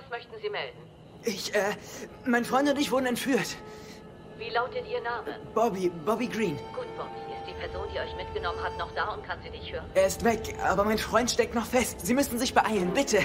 [0.00, 0.78] was möchten Sie melden?
[1.24, 1.74] Ich, äh,
[2.24, 3.56] mein Freund und ich wurden entführt.
[4.38, 5.38] Wie lautet Ihr Name?
[5.54, 6.56] Bobby, Bobby Green.
[6.74, 7.10] Gut, Bobby.
[7.36, 9.84] Ist die Person, die euch mitgenommen hat, noch da und kann sie dich hören?
[9.94, 12.00] Er ist weg, aber mein Freund steckt noch fest.
[12.00, 13.18] Sie müssten sich beeilen, bitte.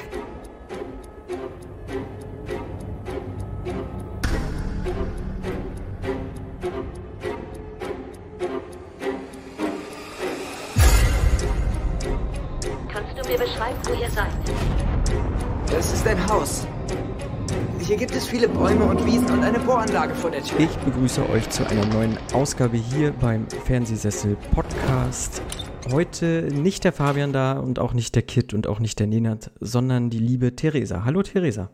[17.95, 20.59] Hier gibt es viele Bäume und Wiesen und eine Bohranlage vor der Tür.
[20.59, 25.41] Ich begrüße euch zu einer neuen Ausgabe hier beim Fernsehsessel Podcast.
[25.89, 29.49] Heute nicht der Fabian da und auch nicht der Kit und auch nicht der Nenad,
[29.61, 31.05] sondern die liebe Theresa.
[31.05, 31.69] Hallo Theresa.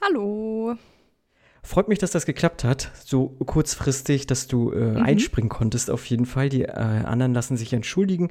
[0.00, 0.76] Hallo.
[1.64, 4.96] Freut mich, dass das geklappt hat, so kurzfristig, dass du äh, mhm.
[4.98, 6.48] einspringen konntest auf jeden Fall.
[6.48, 8.30] Die äh, anderen lassen sich entschuldigen.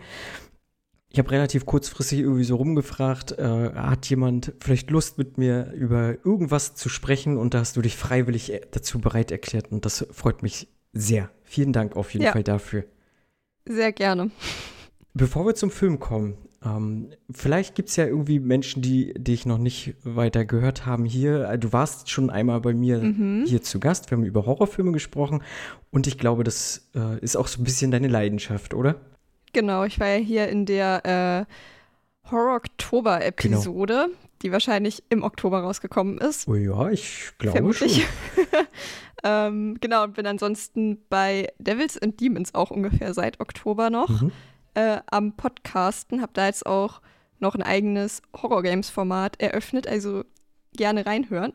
[1.12, 6.24] Ich habe relativ kurzfristig irgendwie so rumgefragt, äh, hat jemand vielleicht Lust mit mir über
[6.24, 10.05] irgendwas zu sprechen und da hast du dich freiwillig äh, dazu bereit erklärt und das
[10.12, 11.32] freut mich sehr.
[11.43, 12.32] Vielen Dank auf jeden ja.
[12.32, 12.85] Fall dafür.
[13.65, 14.30] Sehr gerne.
[15.15, 19.57] Bevor wir zum Film kommen, ähm, vielleicht gibt es ja irgendwie Menschen, die dich noch
[19.57, 21.49] nicht weiter gehört haben hier.
[21.49, 23.46] Äh, du warst schon einmal bei mir mhm.
[23.48, 24.12] hier zu Gast.
[24.12, 25.41] Wir haben über Horrorfilme gesprochen
[25.90, 28.98] und ich glaube, das äh, ist auch so ein bisschen deine Leidenschaft, oder?
[29.54, 34.18] Genau, ich war ja hier in der äh, Horror-Oktober-Episode, genau.
[34.42, 36.48] die wahrscheinlich im Oktober rausgekommen ist.
[36.48, 38.05] Oh ja, ich glaube Vermutlich.
[38.36, 38.46] schon.
[39.24, 44.32] ähm, genau, und bin ansonsten bei Devils and Demons auch ungefähr seit Oktober noch mhm.
[44.76, 46.22] äh, am Podcasten.
[46.22, 47.02] Hab da jetzt auch
[47.40, 50.24] noch ein eigenes Horror-Games-Format eröffnet, also
[50.74, 51.54] gerne reinhören.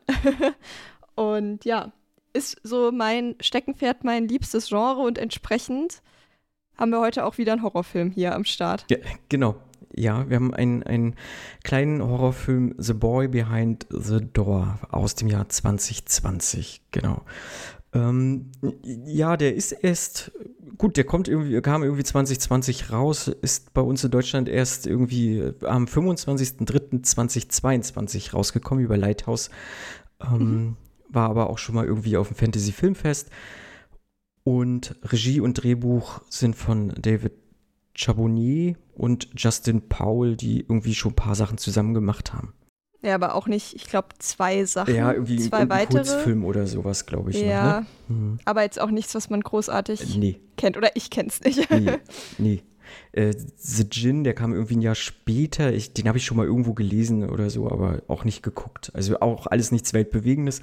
[1.15, 1.93] und ja,
[2.33, 6.01] ist so mein Steckenpferd, mein liebstes Genre und entsprechend
[6.77, 8.85] haben wir heute auch wieder einen Horrorfilm hier am Start.
[8.89, 8.97] Ja,
[9.29, 9.55] genau.
[9.97, 11.15] Ja, wir haben einen, einen
[11.63, 17.21] kleinen Horrorfilm The Boy Behind the Door aus dem Jahr 2020, genau.
[17.93, 18.51] Ähm,
[19.05, 20.33] ja, der ist erst,
[20.77, 25.53] gut, der kommt irgendwie, kam irgendwie 2020 raus, ist bei uns in Deutschland erst irgendwie
[25.61, 29.49] am 25.03.2022 rausgekommen über Lighthouse.
[30.21, 30.75] Ähm, mhm.
[31.07, 33.29] War aber auch schon mal irgendwie auf dem Fantasy Filmfest.
[34.45, 37.33] Und Regie und Drehbuch sind von David
[37.95, 42.53] Chabonnier und Justin Powell, die irgendwie schon ein paar Sachen zusammen gemacht haben.
[43.01, 44.93] Ja, aber auch nicht, ich glaube, zwei Sachen.
[44.93, 46.03] Ja, irgendwie zwei ein weitere.
[46.03, 47.41] Kurzfilm oder sowas, glaube ich.
[47.41, 48.15] Ja, noch, ne?
[48.15, 48.39] mhm.
[48.45, 50.39] aber jetzt auch nichts, was man großartig nee.
[50.57, 50.77] kennt.
[50.77, 51.67] Oder ich kenne es nicht.
[51.71, 51.97] Nee,
[52.37, 52.63] nee.
[53.11, 55.73] Äh, The Gin, der kam irgendwie ein Jahr später.
[55.73, 58.91] Ich, den habe ich schon mal irgendwo gelesen oder so, aber auch nicht geguckt.
[58.93, 60.61] Also auch alles nichts Weltbewegendes.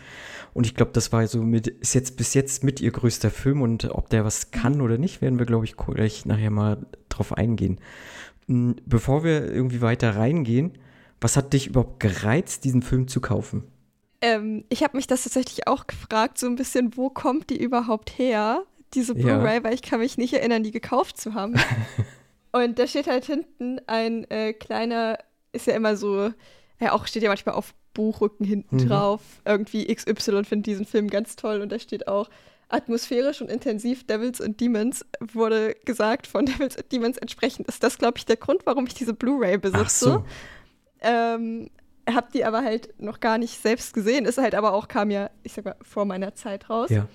[0.54, 3.62] Und ich glaube, das war so mit, ist jetzt bis jetzt mit ihr größter Film
[3.62, 6.78] und ob der was kann oder nicht, werden wir, glaube ich, gleich nachher mal
[7.08, 7.80] drauf eingehen.
[8.48, 10.72] Hm, bevor wir irgendwie weiter reingehen,
[11.20, 13.64] was hat dich überhaupt gereizt, diesen Film zu kaufen?
[14.20, 18.18] Ähm, ich habe mich das tatsächlich auch gefragt, so ein bisschen, wo kommt die überhaupt
[18.18, 18.64] her?
[18.94, 19.64] diese Blu-ray, ja.
[19.64, 21.54] weil ich kann mich nicht erinnern, die gekauft zu haben.
[22.52, 25.18] und da steht halt hinten ein äh, kleiner,
[25.52, 26.32] ist ja immer so,
[26.80, 28.88] ja auch steht ja manchmal auf Buchrücken hinten mhm.
[28.88, 32.28] drauf, irgendwie XY findet diesen Film ganz toll und da steht auch
[32.68, 37.98] atmosphärisch und intensiv Devils and Demons wurde gesagt von Devils and Demons entsprechend ist das
[37.98, 39.82] glaube ich der Grund, warum ich diese Blu-ray besitze.
[39.84, 40.24] Ach so.
[41.00, 41.70] Ähm,
[42.08, 45.30] hab die aber halt noch gar nicht selbst gesehen, ist halt aber auch kam ja,
[45.42, 46.90] ich sag mal, vor meiner Zeit raus.
[46.90, 47.06] Ja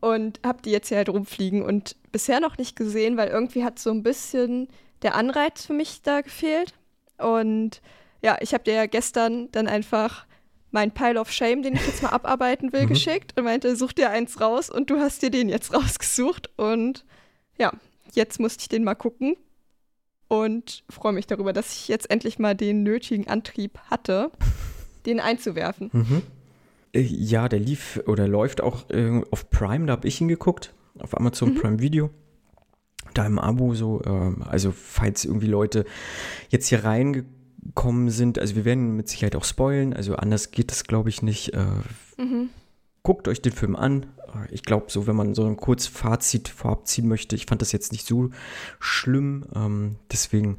[0.00, 3.78] und habe die jetzt hier halt rumfliegen und bisher noch nicht gesehen, weil irgendwie hat
[3.78, 4.68] so ein bisschen
[5.02, 6.74] der Anreiz für mich da gefehlt.
[7.18, 7.80] Und
[8.22, 10.26] ja, ich habe dir ja gestern dann einfach
[10.70, 12.88] mein Pile of Shame, den ich jetzt mal abarbeiten will, mhm.
[12.88, 16.50] geschickt und meinte, such dir eins raus und du hast dir den jetzt rausgesucht.
[16.56, 17.04] Und
[17.58, 17.72] ja,
[18.12, 19.36] jetzt musste ich den mal gucken
[20.28, 24.30] und freue mich darüber, dass ich jetzt endlich mal den nötigen Antrieb hatte,
[25.06, 25.90] den einzuwerfen.
[25.92, 26.22] Mhm.
[26.92, 30.74] Äh, ja, der lief oder läuft auch äh, auf Prime, da habe ich ihn geguckt,
[30.98, 31.54] auf Amazon mhm.
[31.56, 32.10] Prime Video.
[33.14, 35.84] Da im Abo so, äh, also falls irgendwie Leute
[36.48, 40.84] jetzt hier reingekommen sind, also wir werden mit Sicherheit auch spoilen, also anders geht es
[40.84, 41.54] glaube ich nicht.
[41.54, 41.66] Äh,
[42.18, 42.50] mhm.
[43.02, 44.06] Guckt euch den Film an.
[44.50, 47.70] Ich glaube, so, wenn man so ein kurzes Fazit vorab ziehen möchte, ich fand das
[47.70, 48.30] jetzt nicht so
[48.80, 49.46] schlimm.
[49.54, 50.58] Ähm, deswegen,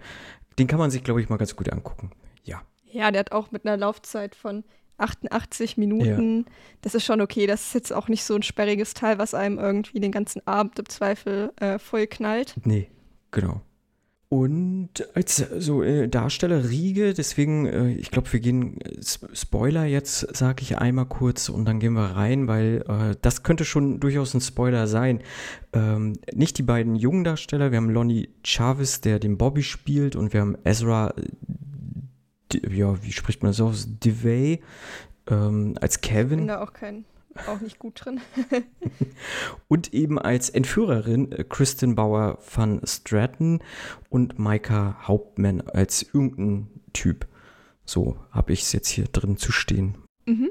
[0.58, 2.12] den kann man sich, glaube ich, mal ganz gut angucken.
[2.44, 2.62] Ja.
[2.86, 4.64] Ja, der hat auch mit einer Laufzeit von
[4.98, 6.38] 88 Minuten.
[6.40, 6.54] Ja.
[6.82, 7.48] Das ist schon okay.
[7.48, 10.80] Das ist jetzt auch nicht so ein sperriges Teil, was einem irgendwie den ganzen Abend
[10.80, 12.56] im Zweifel äh, voll knallt.
[12.64, 12.90] Nee,
[13.32, 13.62] genau.
[14.30, 20.36] Und als so äh, Darsteller Riege, deswegen, äh, ich glaube, wir gehen äh, Spoiler jetzt,
[20.36, 24.34] sage ich einmal kurz und dann gehen wir rein, weil äh, das könnte schon durchaus
[24.34, 25.22] ein Spoiler sein.
[25.72, 30.34] Ähm, nicht die beiden jungen Darsteller, wir haben Lonnie Chavez, der den Bobby spielt und
[30.34, 31.14] wir haben Ezra,
[32.54, 34.62] ja, wie spricht man das aus, DeVay
[35.28, 36.40] ähm, als Kevin.
[36.40, 37.06] Ich bin da auch kein
[37.46, 38.20] auch nicht gut drin.
[39.68, 43.60] und eben als Entführerin äh, Kristen Bauer van Stratton
[44.10, 47.28] und Maika Hauptmann als irgendein Typ.
[47.86, 49.98] So habe ich es jetzt hier drin zu stehen.
[50.26, 50.50] Mhm.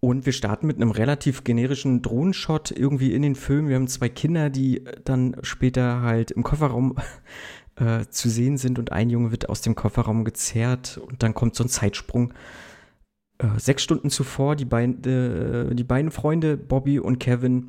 [0.00, 3.68] Und wir starten mit einem relativ generischen Drohnenshot irgendwie in den Film.
[3.68, 6.96] Wir haben zwei Kinder, die dann später halt im Kofferraum
[7.76, 11.54] äh, zu sehen sind und ein Junge wird aus dem Kofferraum gezerrt und dann kommt
[11.54, 12.32] so ein Zeitsprung
[13.38, 17.68] äh, sechs Stunden zuvor, die beiden, äh, die beiden Freunde, Bobby und Kevin,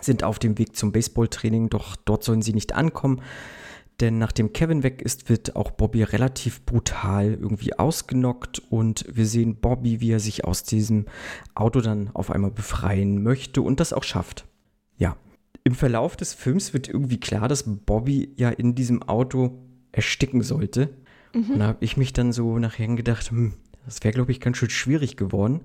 [0.00, 3.20] sind auf dem Weg zum Baseballtraining, doch dort sollen sie nicht ankommen.
[4.00, 9.56] Denn nachdem Kevin weg ist, wird auch Bobby relativ brutal irgendwie ausgenockt und wir sehen
[9.56, 11.04] Bobby, wie er sich aus diesem
[11.54, 14.46] Auto dann auf einmal befreien möchte und das auch schafft.
[14.96, 15.16] Ja.
[15.64, 19.58] Im Verlauf des Films wird irgendwie klar, dass Bobby ja in diesem Auto
[19.92, 20.90] ersticken sollte.
[21.34, 21.50] Mhm.
[21.50, 23.54] Und da habe ich mich dann so nachher gedacht, hm,
[23.84, 25.60] das wäre, glaube ich, ganz schön schwierig geworden.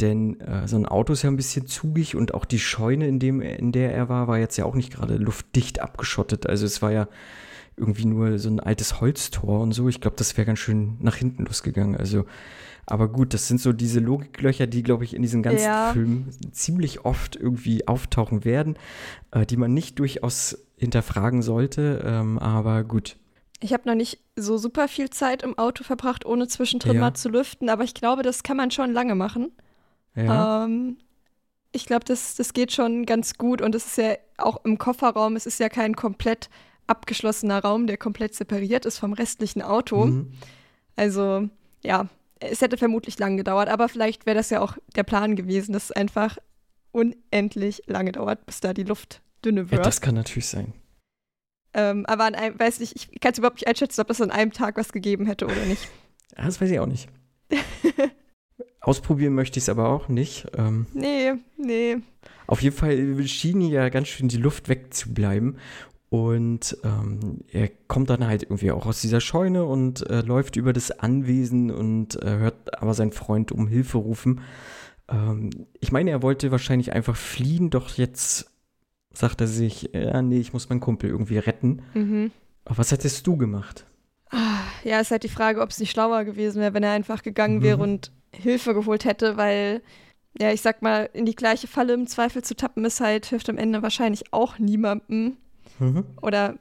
[0.00, 3.18] Denn äh, so ein Auto ist ja ein bisschen zugig und auch die Scheune, in,
[3.18, 6.46] dem, in der er war, war jetzt ja auch nicht gerade luftdicht abgeschottet.
[6.46, 7.08] Also es war ja
[7.78, 9.88] irgendwie nur so ein altes Holztor und so.
[9.88, 11.96] Ich glaube, das wäre ganz schön nach hinten losgegangen.
[11.96, 12.24] Also,
[12.86, 15.92] aber gut, das sind so diese Logiklöcher, die, glaube ich, in diesem ganzen ja.
[15.92, 18.76] Film ziemlich oft irgendwie auftauchen werden,
[19.30, 22.02] äh, die man nicht durchaus hinterfragen sollte.
[22.04, 23.16] Ähm, aber gut,
[23.60, 27.00] ich habe noch nicht so super viel Zeit im Auto verbracht, ohne zwischendrin ja.
[27.00, 29.50] mal zu lüften, aber ich glaube, das kann man schon lange machen.
[30.14, 30.64] Ja.
[30.64, 30.98] Ähm,
[31.72, 35.36] ich glaube, das, das geht schon ganz gut und es ist ja auch im Kofferraum,
[35.36, 36.48] es ist ja kein komplett
[36.88, 40.06] abgeschlossener Raum, der komplett separiert ist vom restlichen Auto.
[40.06, 40.32] Mhm.
[40.96, 41.48] Also
[41.84, 42.08] ja,
[42.40, 45.84] es hätte vermutlich lang gedauert, aber vielleicht wäre das ja auch der Plan gewesen, dass
[45.84, 46.38] es einfach
[46.92, 49.80] unendlich lange dauert, bis da die Luft dünne wird.
[49.80, 50.72] Ja, das kann natürlich sein.
[51.74, 54.30] Ähm, aber an einem, weiß nicht, ich kann es überhaupt nicht einschätzen, ob das an
[54.30, 55.88] einem Tag was gegeben hätte oder nicht.
[56.36, 57.08] Das weiß ich auch nicht.
[58.80, 60.46] Ausprobieren möchte ich es aber auch nicht.
[60.56, 61.96] Ähm, nee, nee.
[62.46, 65.58] Auf jeden Fall schien ja ganz schön die Luft wegzubleiben.
[66.10, 70.72] Und ähm, er kommt dann halt irgendwie auch aus dieser Scheune und äh, läuft über
[70.72, 74.40] das Anwesen und äh, hört aber seinen Freund um Hilfe rufen.
[75.08, 75.50] Ähm,
[75.80, 78.50] ich meine, er wollte wahrscheinlich einfach fliehen, doch jetzt
[79.12, 81.82] sagt er sich, ja, nee, ich muss meinen Kumpel irgendwie retten.
[81.92, 82.30] Mhm.
[82.64, 83.84] Aber was hättest du gemacht?
[84.30, 87.22] Ah, ja, ist halt die Frage, ob es nicht schlauer gewesen wäre, wenn er einfach
[87.22, 87.62] gegangen mhm.
[87.62, 89.82] wäre und Hilfe geholt hätte, weil,
[90.38, 93.48] ja, ich sag mal, in die gleiche Falle im Zweifel zu tappen, ist halt, hilft
[93.50, 95.36] am Ende wahrscheinlich auch niemandem.
[95.78, 96.04] Mhm.
[96.22, 96.58] Oder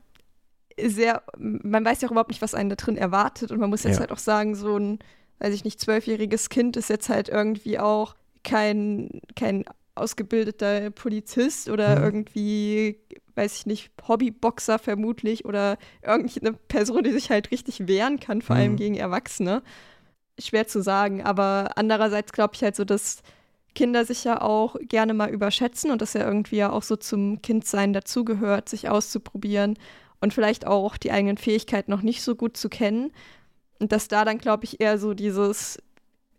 [0.79, 3.51] sehr, man weiß ja auch überhaupt nicht, was einen da drin erwartet.
[3.51, 4.01] Und man muss jetzt ja.
[4.01, 4.99] halt auch sagen, so ein,
[5.39, 9.65] weiß ich nicht, zwölfjähriges Kind ist jetzt halt irgendwie auch kein, kein
[9.95, 12.03] ausgebildeter Polizist oder mhm.
[12.03, 12.99] irgendwie,
[13.35, 18.55] weiß ich nicht, Hobbyboxer vermutlich oder irgendeine Person, die sich halt richtig wehren kann, vor
[18.55, 18.61] mhm.
[18.61, 19.63] allem gegen Erwachsene.
[20.39, 23.23] Schwer zu sagen, aber andererseits glaube ich halt so, dass
[23.77, 27.43] Kinder sich ja auch gerne mal überschätzen und das ja irgendwie ja auch so zum
[27.43, 29.77] Kindsein dazugehört, sich auszuprobieren
[30.19, 33.11] und vielleicht auch die eigenen Fähigkeiten noch nicht so gut zu kennen.
[33.79, 35.77] Und dass da dann, glaube ich, eher so dieses,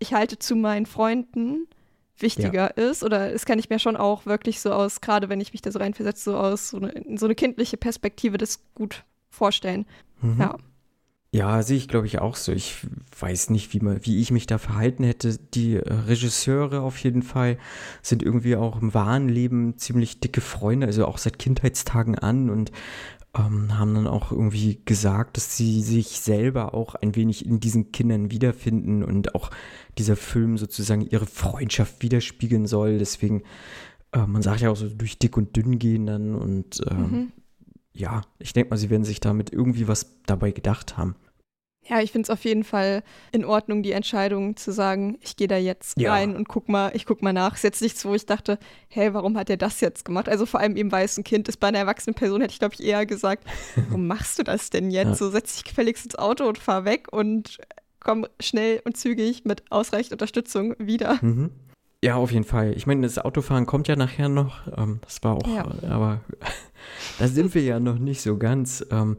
[0.01, 1.69] ich halte zu meinen Freunden
[2.19, 2.91] wichtiger ja.
[2.91, 3.05] ist.
[3.05, 5.71] Oder es kann ich mir schon auch wirklich so aus, gerade wenn ich mich da
[5.71, 9.87] so reinversetze, so aus so eine, so eine kindliche Perspektive das gut vorstellen.
[10.21, 10.41] Mhm.
[10.41, 10.57] Ja.
[11.31, 12.53] Ja, sehe ich, glaube ich, auch so.
[12.53, 12.87] Ich
[13.19, 15.37] weiß nicht, wie, man, wie ich mich da verhalten hätte.
[15.37, 17.59] Die äh, Regisseure auf jeden Fall
[18.01, 22.73] sind irgendwie auch im wahren Leben ziemlich dicke Freunde, also auch seit Kindheitstagen an und
[23.37, 27.93] ähm, haben dann auch irgendwie gesagt, dass sie sich selber auch ein wenig in diesen
[27.93, 29.51] Kindern wiederfinden und auch
[29.99, 32.97] dieser Film sozusagen ihre Freundschaft widerspiegeln soll.
[32.97, 33.43] Deswegen,
[34.13, 37.33] äh, man sagt ja auch so durch dick und dünn gehen dann und äh, mhm.
[37.99, 41.17] Ja, ich denke mal, sie werden sich damit irgendwie was dabei gedacht haben.
[41.89, 43.03] Ja, ich finde es auf jeden Fall
[43.33, 46.13] in Ordnung, die Entscheidung zu sagen, ich gehe da jetzt ja.
[46.13, 47.53] rein und guck mal, ich guck mal nach.
[47.53, 50.29] Es ist jetzt nichts, wo ich dachte, hey, warum hat er das jetzt gemacht?
[50.29, 51.59] Also vor allem eben, weil es ein Kind ist.
[51.59, 53.45] Bei einer erwachsenen Person hätte ich, glaube ich, eher gesagt,
[53.89, 55.07] warum machst du das denn jetzt?
[55.07, 55.15] Ja.
[55.15, 57.59] So setz dich gefälligst ins Auto und fahr weg und
[58.01, 61.19] komm schnell und zügig mit ausreichend Unterstützung wieder.
[61.23, 61.51] Mhm.
[62.03, 62.75] Ja, auf jeden Fall.
[62.77, 64.67] Ich meine, das Autofahren kommt ja nachher noch.
[64.77, 65.67] Ähm, das war auch, ja.
[65.89, 66.21] aber
[67.19, 68.85] da sind wir ja noch nicht so ganz.
[68.91, 69.17] Ähm,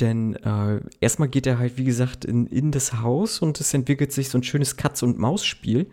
[0.00, 4.12] denn äh, erstmal geht er halt, wie gesagt, in, in das Haus und es entwickelt
[4.12, 5.90] sich so ein schönes Katz-und-Maus-Spiel.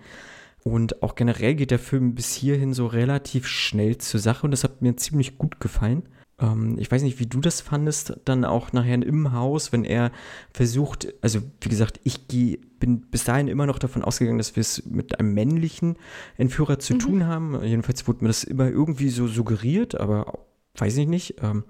[0.63, 4.63] Und auch generell geht der Film bis hierhin so relativ schnell zur Sache und das
[4.63, 6.03] hat mir ziemlich gut gefallen.
[6.39, 10.11] Ähm, ich weiß nicht, wie du das fandest, dann auch nachher im Haus, wenn er
[10.51, 14.61] versucht, also wie gesagt, ich geh, bin bis dahin immer noch davon ausgegangen, dass wir
[14.61, 15.97] es mit einem männlichen
[16.37, 16.99] Entführer zu mhm.
[16.99, 17.63] tun haben.
[17.63, 20.39] Jedenfalls wurde mir das immer irgendwie so suggeriert, aber
[20.75, 21.35] weiß ich nicht.
[21.41, 21.63] Ähm,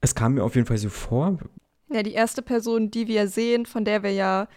[0.00, 1.38] es kam mir auf jeden Fall so vor.
[1.90, 4.48] Ja, die erste Person, die wir sehen, von der wir ja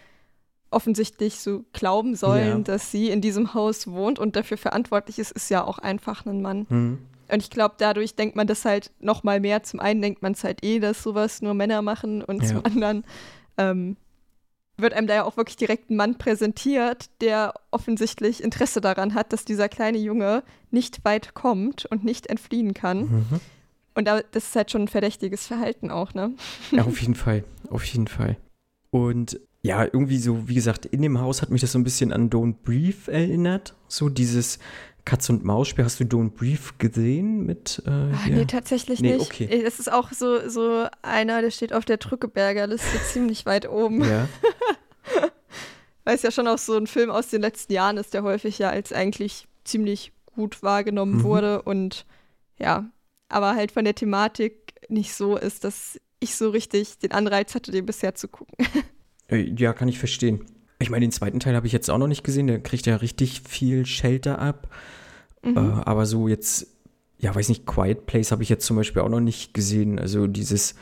[0.70, 2.58] offensichtlich so glauben sollen, ja.
[2.58, 6.42] dass sie in diesem Haus wohnt und dafür verantwortlich ist, ist ja auch einfach ein
[6.42, 6.66] Mann.
[6.68, 6.98] Mhm.
[7.32, 9.62] Und ich glaube, dadurch denkt man das halt noch mal mehr.
[9.62, 12.48] Zum einen denkt man es halt eh, dass sowas nur Männer machen und ja.
[12.48, 13.04] zum anderen
[13.56, 13.96] ähm,
[14.76, 19.32] wird einem da ja auch wirklich direkt ein Mann präsentiert, der offensichtlich Interesse daran hat,
[19.32, 23.00] dass dieser kleine Junge nicht weit kommt und nicht entfliehen kann.
[23.00, 23.40] Mhm.
[23.94, 26.32] Und da, das ist halt schon ein verdächtiges Verhalten auch, ne?
[26.70, 27.44] Ja, auf jeden Fall.
[27.68, 28.36] Auf jeden Fall.
[28.90, 32.12] Und ja, irgendwie so, wie gesagt, in dem Haus hat mich das so ein bisschen
[32.12, 33.74] an Don't Brief erinnert.
[33.88, 34.58] So dieses,
[35.04, 35.84] Katz und Maus Spiel.
[35.84, 37.82] Hast du Don't Brief gesehen mit?
[37.86, 39.30] Äh, Ach, nee, tatsächlich nee, nicht.
[39.30, 39.62] Okay.
[39.62, 44.04] Das ist auch so, so einer, der steht auf der Drückeberger Liste ziemlich weit oben.
[44.04, 44.28] Ja.
[46.04, 48.58] Weil es ja schon auch so ein Film aus den letzten Jahren ist, der häufig
[48.58, 51.22] ja als eigentlich ziemlich gut wahrgenommen mhm.
[51.22, 52.06] wurde und
[52.58, 52.90] ja,
[53.28, 57.70] aber halt von der Thematik nicht so ist, dass ich so richtig den Anreiz hatte,
[57.70, 58.66] den bisher zu gucken.
[59.32, 60.44] Äh, ja, kann ich verstehen.
[60.80, 62.46] Ich meine, den zweiten Teil habe ich jetzt auch noch nicht gesehen.
[62.46, 64.68] Der kriegt ja richtig viel Shelter ab.
[65.44, 65.56] Mhm.
[65.56, 66.66] Äh, aber so jetzt,
[67.18, 69.98] ja, weiß nicht, Quiet Place habe ich jetzt zum Beispiel auch noch nicht gesehen.
[69.98, 70.72] Also dieses,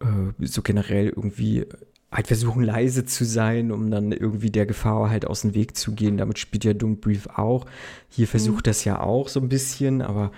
[0.00, 1.66] äh, so generell irgendwie
[2.12, 5.92] halt versuchen leise zu sein, um dann irgendwie der Gefahr halt aus dem Weg zu
[5.92, 6.16] gehen.
[6.16, 7.66] Damit spielt ja Don't Brief auch.
[8.08, 8.70] Hier versucht mhm.
[8.70, 10.32] das ja auch so ein bisschen, aber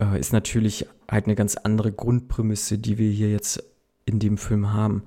[0.00, 3.62] äh, ist natürlich halt eine ganz andere Grundprämisse, die wir hier jetzt
[4.04, 5.02] in dem Film haben.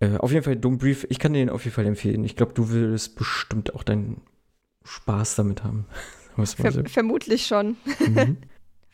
[0.00, 2.24] Äh, auf jeden Fall Don't Brief, ich kann den auf jeden Fall empfehlen.
[2.24, 4.22] Ich glaube, du würdest bestimmt auch deinen
[4.84, 5.86] Spaß damit haben.
[6.44, 6.82] Ver so.
[6.84, 7.76] Vermutlich schon.
[8.00, 8.38] Mhm.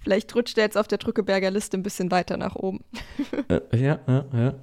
[0.02, 2.84] Vielleicht rutscht er jetzt auf der Drückeberger Liste ein bisschen weiter nach oben.
[3.48, 4.54] äh, ja, ja, ja.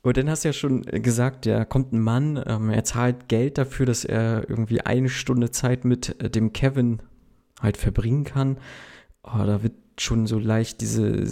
[0.00, 3.58] Und dann hast du ja schon gesagt, da kommt ein Mann, ähm, er zahlt Geld
[3.58, 7.02] dafür, dass er irgendwie eine Stunde Zeit mit äh, dem Kevin
[7.60, 8.56] halt verbringen kann.
[9.22, 11.26] Oh, da wird schon so leicht diese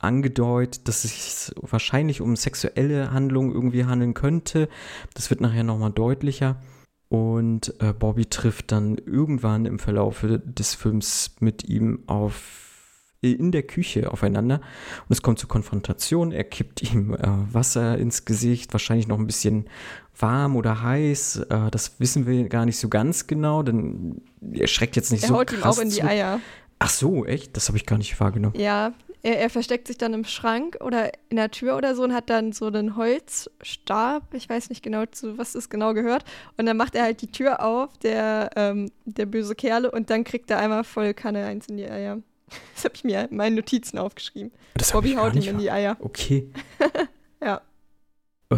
[0.00, 4.68] angedeutet, dass es sich wahrscheinlich um sexuelle Handlungen irgendwie handeln könnte.
[5.14, 6.56] Das wird nachher nochmal deutlicher.
[7.08, 12.64] Und äh, Bobby trifft dann irgendwann im Verlauf des Films mit ihm auf
[13.20, 14.60] in der Küche aufeinander
[15.08, 16.30] und es kommt zur Konfrontation.
[16.30, 17.18] Er kippt ihm äh,
[17.52, 19.68] Wasser ins Gesicht, wahrscheinlich noch ein bisschen
[20.16, 21.46] warm oder heiß.
[21.50, 25.30] Äh, das wissen wir gar nicht so ganz genau, denn er schreckt jetzt nicht er
[25.30, 26.06] so haut ihm auch in die zu.
[26.06, 26.40] Eier.
[26.78, 27.56] Ach so, echt?
[27.56, 28.54] Das habe ich gar nicht wahrgenommen.
[28.56, 32.14] Ja, er, er, versteckt sich dann im Schrank oder in der Tür oder so und
[32.14, 34.34] hat dann so einen Holzstab.
[34.34, 36.24] Ich weiß nicht genau, zu was das genau gehört.
[36.56, 40.24] Und dann macht er halt die Tür auf, der, ähm, der böse Kerle, und dann
[40.24, 42.18] kriegt er einmal voll Kanne eins in die Eier.
[42.74, 44.52] Das habe ich mir in meinen Notizen aufgeschrieben.
[44.74, 45.96] Das Bobby haut ihm in die Eier.
[46.00, 46.50] Okay.
[47.42, 47.60] ja.
[48.50, 48.56] Äh,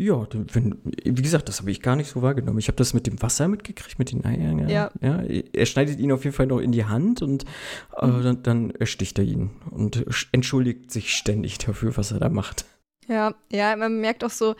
[0.00, 2.58] ja, wenn, wie gesagt, das habe ich gar nicht so wahrgenommen.
[2.58, 4.66] Ich habe das mit dem Wasser mitgekriegt, mit den Eiern.
[4.68, 4.90] Ja.
[5.02, 5.22] ja.
[5.22, 7.44] Er schneidet ihn auf jeden Fall noch in die Hand und
[7.98, 8.22] äh, mhm.
[8.22, 12.64] dann, dann ersticht er ihn und entschuldigt sich ständig dafür, was er da macht.
[13.08, 14.54] Ja, ja, man merkt auch so,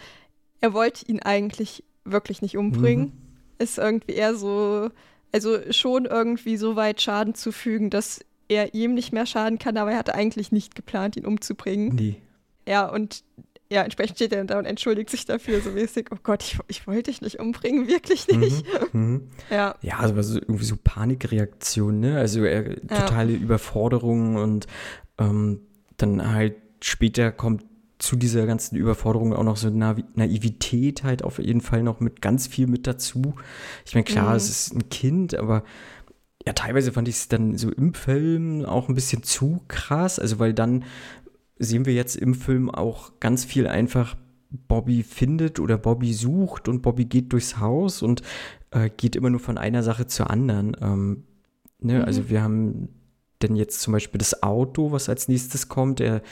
[0.61, 3.05] er wollte ihn eigentlich wirklich nicht umbringen.
[3.05, 3.13] Mhm.
[3.59, 4.91] Ist irgendwie eher so,
[5.33, 9.93] also schon irgendwie so weit Schaden zufügen, dass er ihm nicht mehr schaden kann, aber
[9.93, 11.95] er hatte eigentlich nicht geplant, ihn umzubringen.
[11.95, 12.17] Nee.
[12.69, 13.25] Ja, und
[13.71, 16.87] ja, entsprechend steht er da und entschuldigt sich dafür so mäßig, oh Gott, ich, ich
[16.89, 18.67] wollte dich nicht umbringen, wirklich mhm, nicht.
[18.93, 19.77] Mhm, ja.
[19.81, 22.19] Ja, also war so irgendwie so Panikreaktion, ne?
[22.19, 23.39] Also er, totale ja.
[23.39, 24.67] Überforderung und
[25.19, 25.61] ähm,
[25.97, 27.65] dann halt später kommt
[27.99, 32.23] zu dieser ganzen Überforderung auch noch so Navi Naivität halt auf jeden Fall noch mit
[32.23, 33.35] ganz viel mit dazu.
[33.87, 34.37] Ich meine, klar, mhm.
[34.37, 35.63] es ist ein Kind, aber
[36.47, 40.39] ja, teilweise fand ich es dann so im Film auch ein bisschen zu krass, also
[40.39, 40.85] weil dann
[41.61, 44.17] sehen wir jetzt im Film auch ganz viel einfach,
[44.51, 48.23] Bobby findet oder Bobby sucht und Bobby geht durchs Haus und
[48.73, 50.77] äh, geht immer nur von einer Sache zur anderen.
[50.81, 51.25] Ähm,
[51.79, 51.99] ne?
[51.99, 52.05] mhm.
[52.05, 52.89] Also wir haben
[53.43, 56.01] denn jetzt zum Beispiel das Auto, was als nächstes kommt.
[56.01, 56.23] Er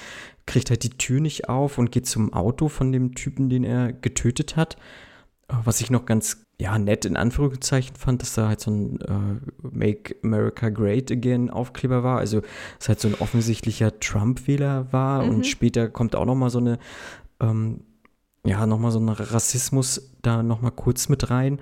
[0.47, 3.93] kriegt halt die Tür nicht auf und geht zum Auto von dem Typen, den er
[3.93, 4.77] getötet hat.
[5.49, 9.41] Was ich noch ganz ja, nett in Anführungszeichen fand, dass da halt so ein äh,
[9.63, 12.19] Make America Great Again Aufkleber war.
[12.19, 12.43] Also
[12.81, 15.31] es halt so ein offensichtlicher Trump-Wähler war mhm.
[15.31, 16.79] und später kommt auch noch mal so eine,
[17.41, 17.81] ähm,
[18.45, 21.61] ja, noch mal so ein Rassismus da noch mal kurz mit rein.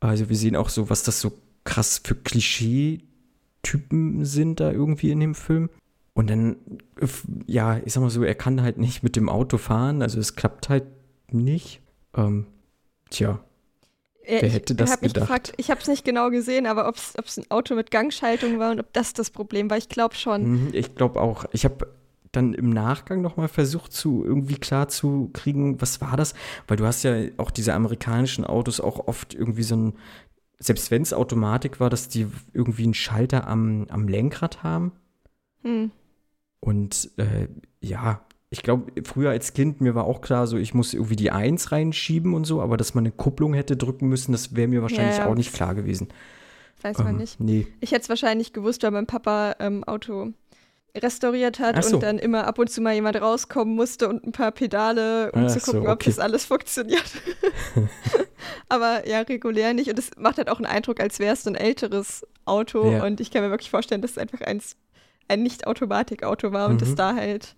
[0.00, 5.20] Also wir sehen auch so, was das so krass für Klischee-Typen sind da irgendwie in
[5.20, 5.70] dem Film.
[6.12, 6.56] Und dann,
[7.46, 10.36] ja, ich sag mal so, er kann halt nicht mit dem Auto fahren, also es
[10.36, 10.84] klappt halt
[11.30, 11.80] nicht.
[12.16, 12.46] Ähm,
[13.14, 13.40] tja,
[14.26, 15.14] Wer ich hätte das gedacht?
[15.14, 18.70] Gefragt, ich habe es nicht genau gesehen, aber ob es ein Auto mit Gangschaltung war
[18.70, 20.66] und ob das das Problem war, ich glaube schon.
[20.66, 21.44] Mhm, ich glaube auch.
[21.52, 21.92] Ich habe
[22.32, 26.34] dann im Nachgang nochmal versucht zu irgendwie klar zu kriegen, was war das?
[26.66, 29.92] Weil du hast ja auch diese amerikanischen Autos auch oft irgendwie so ein,
[30.58, 34.92] selbst wenn es Automatik war, dass die irgendwie einen Schalter am, am Lenkrad haben.
[35.62, 35.90] Hm.
[36.60, 37.48] Und äh,
[37.80, 38.24] ja,
[38.54, 41.72] ich glaube, früher als Kind, mir war auch klar, so ich muss irgendwie die Eins
[41.72, 45.18] reinschieben und so, aber dass man eine Kupplung hätte drücken müssen, das wäre mir wahrscheinlich
[45.18, 46.08] ja, auch nicht klar gewesen.
[46.80, 47.40] Weiß man ähm, nicht.
[47.40, 47.66] Nee.
[47.80, 50.32] Ich hätte es wahrscheinlich gewusst, weil mein Papa ähm, Auto
[50.96, 51.96] restauriert hat so.
[51.96, 55.46] und dann immer ab und zu mal jemand rauskommen musste und ein paar Pedale, um
[55.46, 55.90] Ach zu gucken, so, okay.
[55.90, 57.10] ob das alles funktioniert.
[58.68, 59.90] Aber ja, regulär nicht.
[59.90, 62.92] Und es macht halt auch einen Eindruck, als wäre es so ein älteres Auto.
[62.92, 63.04] Ja.
[63.04, 64.76] Und ich kann mir wirklich vorstellen, dass es einfach eins,
[65.26, 66.78] ein Nicht-Automatik-Auto war und mhm.
[66.78, 67.56] dass da halt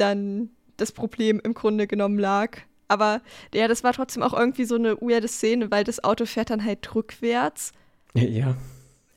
[0.00, 2.58] dann das Problem im Grunde genommen lag.
[2.88, 3.20] Aber
[3.52, 6.64] ja, das war trotzdem auch irgendwie so eine weirde Szene, weil das Auto fährt dann
[6.64, 7.72] halt rückwärts.
[8.14, 8.56] Ja.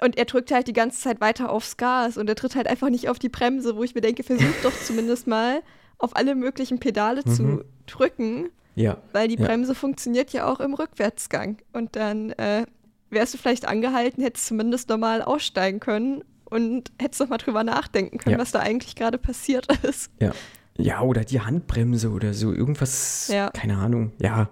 [0.02, 2.90] Und er drückt halt die ganze Zeit weiter aufs Gas und er tritt halt einfach
[2.90, 5.62] nicht auf die Bremse, wo ich mir denke, versuch doch zumindest mal
[6.00, 7.32] auf alle möglichen Pedale mhm.
[7.32, 8.50] zu drücken.
[8.76, 8.98] Ja.
[9.14, 9.76] Weil die Bremse ja.
[9.78, 11.58] funktioniert ja auch im Rückwärtsgang.
[11.72, 12.66] Und dann äh,
[13.10, 18.18] wärst du vielleicht angehalten, hättest zumindest normal aussteigen können und hättest noch mal drüber nachdenken
[18.18, 18.40] können, ja.
[18.40, 20.12] was da eigentlich gerade passiert ist.
[20.20, 20.32] Ja.
[20.78, 23.50] Ja, oder die Handbremse oder so, irgendwas, ja.
[23.50, 24.14] keine Ahnung.
[24.20, 24.50] Ja.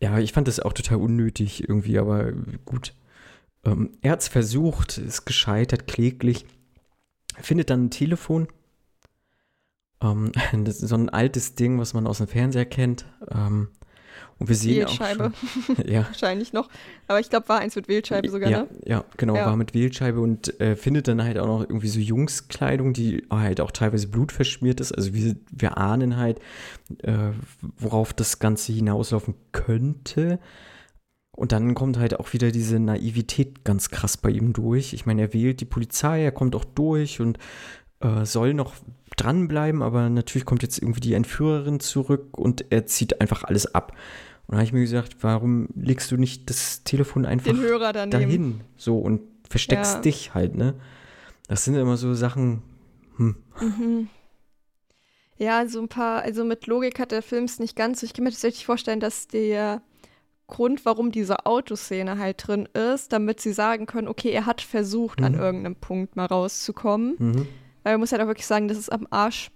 [0.00, 2.32] Ja, ich fand das auch total unnötig irgendwie, aber
[2.64, 2.94] gut.
[3.64, 6.44] Ähm, er hat es versucht, ist gescheitert, kläglich.
[7.40, 8.48] Findet dann ein Telefon.
[10.02, 10.32] Ähm,
[10.64, 13.06] das ist so ein altes Ding, was man aus dem Fernseher kennt.
[13.30, 13.68] Ähm,
[14.38, 15.32] und wir sehen Wählscheibe.
[15.32, 16.04] auch schon, ja.
[16.06, 16.68] Wahrscheinlich noch.
[17.06, 18.68] Aber ich glaube, war eins mit Wählscheibe sogar, ja, ne?
[18.84, 19.46] Ja, genau, ja.
[19.46, 23.60] war mit Wählscheibe und äh, findet dann halt auch noch irgendwie so Jungskleidung, die halt
[23.60, 24.92] auch teilweise blutverschmiert ist.
[24.92, 26.38] Also wir, wir ahnen halt,
[27.02, 27.30] äh,
[27.78, 30.38] worauf das Ganze hinauslaufen könnte.
[31.30, 34.94] Und dann kommt halt auch wieder diese Naivität ganz krass bei ihm durch.
[34.94, 37.38] Ich meine, er wählt die Polizei, er kommt auch durch und
[38.00, 38.74] äh, soll noch
[39.16, 43.92] dranbleiben, aber natürlich kommt jetzt irgendwie die Entführerin zurück und er zieht einfach alles ab.
[44.46, 47.52] Und da habe ich mir gesagt, warum legst du nicht das Telefon einfach
[48.10, 48.60] dahin?
[48.76, 50.00] So und versteckst ja.
[50.02, 50.74] dich halt, ne?
[51.48, 52.62] Das sind immer so Sachen.
[53.16, 53.36] Hm.
[53.60, 54.08] Mhm.
[55.38, 58.02] Ja, so ein paar, also mit Logik hat der Film es nicht ganz.
[58.02, 59.82] Ich kann mir tatsächlich vorstellen, dass der
[60.46, 65.20] Grund, warum diese Autoszene halt drin ist, damit sie sagen können, okay, er hat versucht,
[65.20, 65.26] mhm.
[65.26, 67.16] an irgendeinem Punkt mal rauszukommen.
[67.18, 67.48] Mhm.
[67.86, 69.52] Weil man muss halt auch wirklich sagen, das ist am Arsch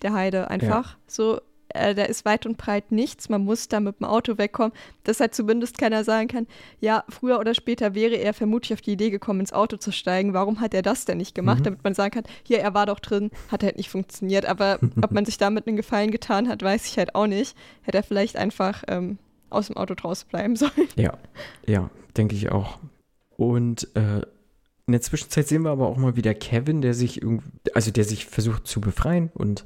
[0.00, 0.92] der Heide einfach.
[0.92, 0.96] Ja.
[1.06, 3.28] So, äh, da ist weit und breit nichts.
[3.28, 6.46] Man muss da mit dem Auto wegkommen, dass halt zumindest keiner sagen kann,
[6.80, 10.32] ja, früher oder später wäre er vermutlich auf die Idee gekommen, ins Auto zu steigen.
[10.32, 11.58] Warum hat er das denn nicht gemacht?
[11.58, 11.64] Mhm.
[11.64, 14.46] Damit man sagen kann, hier, er war doch drin, hat halt nicht funktioniert.
[14.46, 17.54] Aber ob man sich damit einen Gefallen getan hat, weiß ich halt auch nicht.
[17.82, 19.18] Hätte er vielleicht einfach ähm,
[19.50, 20.88] aus dem Auto draußen bleiben sollen.
[20.96, 21.18] Ja,
[21.66, 22.78] ja, denke ich auch.
[23.36, 24.22] Und äh,
[24.86, 28.04] in der Zwischenzeit sehen wir aber auch mal wieder Kevin, der sich irgendwie, also der
[28.04, 29.64] sich versucht zu befreien und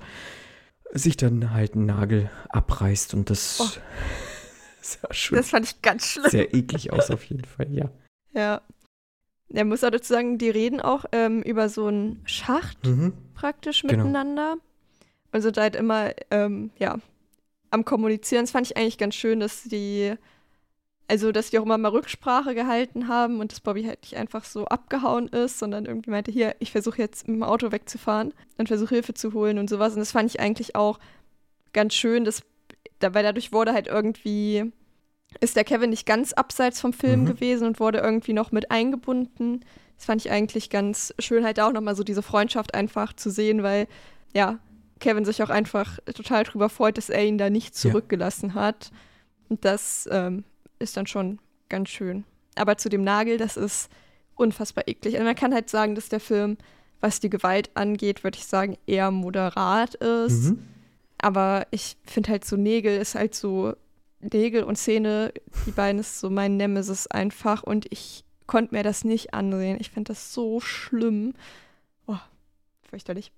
[0.92, 3.80] sich dann halt einen Nagel abreißt und das oh.
[4.80, 6.30] sah schon das fand ich ganz schlimm.
[6.30, 7.90] sehr eklig aus auf jeden Fall, ja.
[8.32, 8.62] Ja.
[9.50, 13.14] Er muss auch dazu sagen, die reden auch ähm, über so einen Schacht mhm.
[13.34, 14.04] praktisch genau.
[14.04, 14.56] miteinander.
[15.32, 16.98] Und sind halt immer, ähm, ja,
[17.70, 18.44] am Kommunizieren.
[18.44, 20.14] Das fand ich eigentlich ganz schön, dass die,
[21.08, 24.44] also dass die auch immer mal Rücksprache gehalten haben und dass Bobby halt nicht einfach
[24.44, 28.68] so abgehauen ist, sondern irgendwie meinte, hier, ich versuche jetzt mit dem Auto wegzufahren und
[28.68, 29.94] versuche Hilfe zu holen und sowas.
[29.94, 30.98] Und das fand ich eigentlich auch
[31.72, 32.42] ganz schön, dass,
[33.00, 34.70] weil dadurch wurde halt irgendwie,
[35.40, 37.26] ist der Kevin nicht ganz abseits vom Film mhm.
[37.26, 39.64] gewesen und wurde irgendwie noch mit eingebunden.
[39.96, 43.62] Das fand ich eigentlich ganz schön, halt auch nochmal so diese Freundschaft einfach zu sehen,
[43.62, 43.88] weil
[44.34, 44.58] ja,
[45.00, 48.54] Kevin sich auch einfach total drüber freut, dass er ihn da nicht zurückgelassen ja.
[48.56, 48.90] hat.
[49.48, 50.44] Und das ähm,
[50.78, 51.38] ist dann schon
[51.68, 52.24] ganz schön.
[52.56, 53.90] Aber zu dem Nagel, das ist
[54.34, 55.14] unfassbar eklig.
[55.14, 56.56] Und also man kann halt sagen, dass der Film,
[57.00, 60.50] was die Gewalt angeht, würde ich sagen, eher moderat ist.
[60.50, 60.62] Mhm.
[61.18, 63.74] Aber ich finde halt so Nägel ist halt so,
[64.20, 65.32] Nägel und Zähne,
[65.66, 67.62] die beiden ist so mein Nemesis einfach.
[67.62, 69.78] Und ich konnte mir das nicht ansehen.
[69.80, 71.34] Ich finde das so schlimm.
[72.06, 72.18] Oh,
[72.88, 73.32] fürchterlich.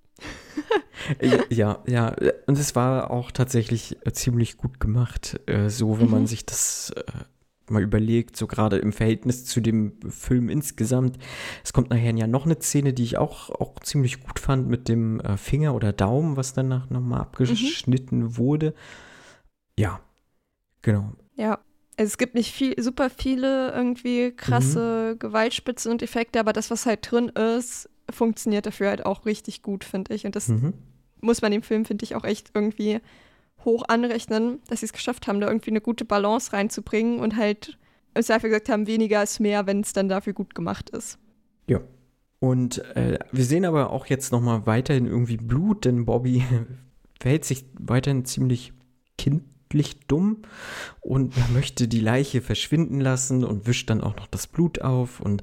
[1.51, 2.15] ja, ja,
[2.47, 6.13] und es war auch tatsächlich äh, ziemlich gut gemacht, äh, so wenn mhm.
[6.13, 7.03] man sich das äh,
[7.69, 11.19] mal überlegt, so gerade im Verhältnis zu dem Film insgesamt.
[11.63, 14.89] Es kommt nachher ja noch eine Szene, die ich auch, auch ziemlich gut fand mit
[14.89, 18.37] dem Finger oder Daumen, was danach nochmal abgeschnitten mhm.
[18.37, 18.75] wurde.
[19.79, 20.01] Ja,
[20.83, 21.13] genau.
[21.37, 21.61] Ja,
[21.97, 25.19] es gibt nicht viel, super viele irgendwie krasse mhm.
[25.19, 29.85] Gewaltspitzen und Effekte, aber das, was halt drin ist, funktioniert dafür halt auch richtig gut,
[29.85, 30.27] finde ich.
[30.27, 30.75] Und das mhm.
[31.21, 33.01] muss man dem Film, finde ich, auch echt irgendwie
[33.65, 37.79] hoch anrechnen, dass sie es geschafft haben, da irgendwie eine gute Balance reinzubringen und halt
[38.15, 41.19] im Zweifel gesagt haben, weniger ist mehr, wenn es dann dafür gut gemacht ist.
[41.67, 41.81] Ja,
[42.41, 46.45] Und äh, wir sehen aber auch jetzt nochmal weiterhin irgendwie Blut, denn Bobby
[47.21, 48.73] verhält sich weiterhin ziemlich
[49.19, 50.39] kindlich dumm
[51.01, 55.43] und möchte die Leiche verschwinden lassen und wischt dann auch noch das Blut auf und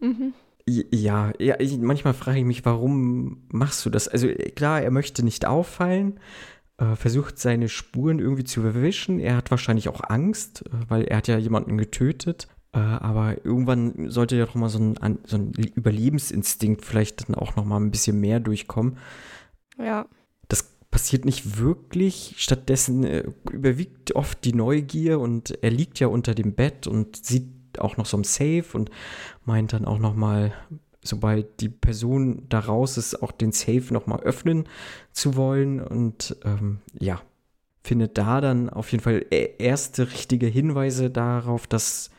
[0.00, 0.32] mhm.
[0.68, 4.08] Ja, ja ich, manchmal frage ich mich, warum machst du das?
[4.08, 6.20] Also klar, er möchte nicht auffallen,
[6.78, 9.18] äh, versucht seine Spuren irgendwie zu verwischen.
[9.18, 12.48] Er hat wahrscheinlich auch Angst, äh, weil er hat ja jemanden getötet.
[12.72, 17.56] Äh, aber irgendwann sollte ja doch mal so ein, so ein Überlebensinstinkt vielleicht dann auch
[17.56, 18.98] noch mal ein bisschen mehr durchkommen.
[19.78, 20.06] Ja.
[20.48, 22.34] Das passiert nicht wirklich.
[22.36, 27.57] Stattdessen äh, überwiegt oft die Neugier und er liegt ja unter dem Bett und sieht
[27.80, 28.90] auch noch so ein Safe und
[29.44, 30.52] meint dann auch noch mal,
[31.02, 34.68] sobald die Person da raus ist, auch den Safe noch mal öffnen
[35.12, 37.20] zu wollen und ähm, ja,
[37.82, 42.10] findet da dann auf jeden Fall e-, erste richtige Hinweise darauf, dass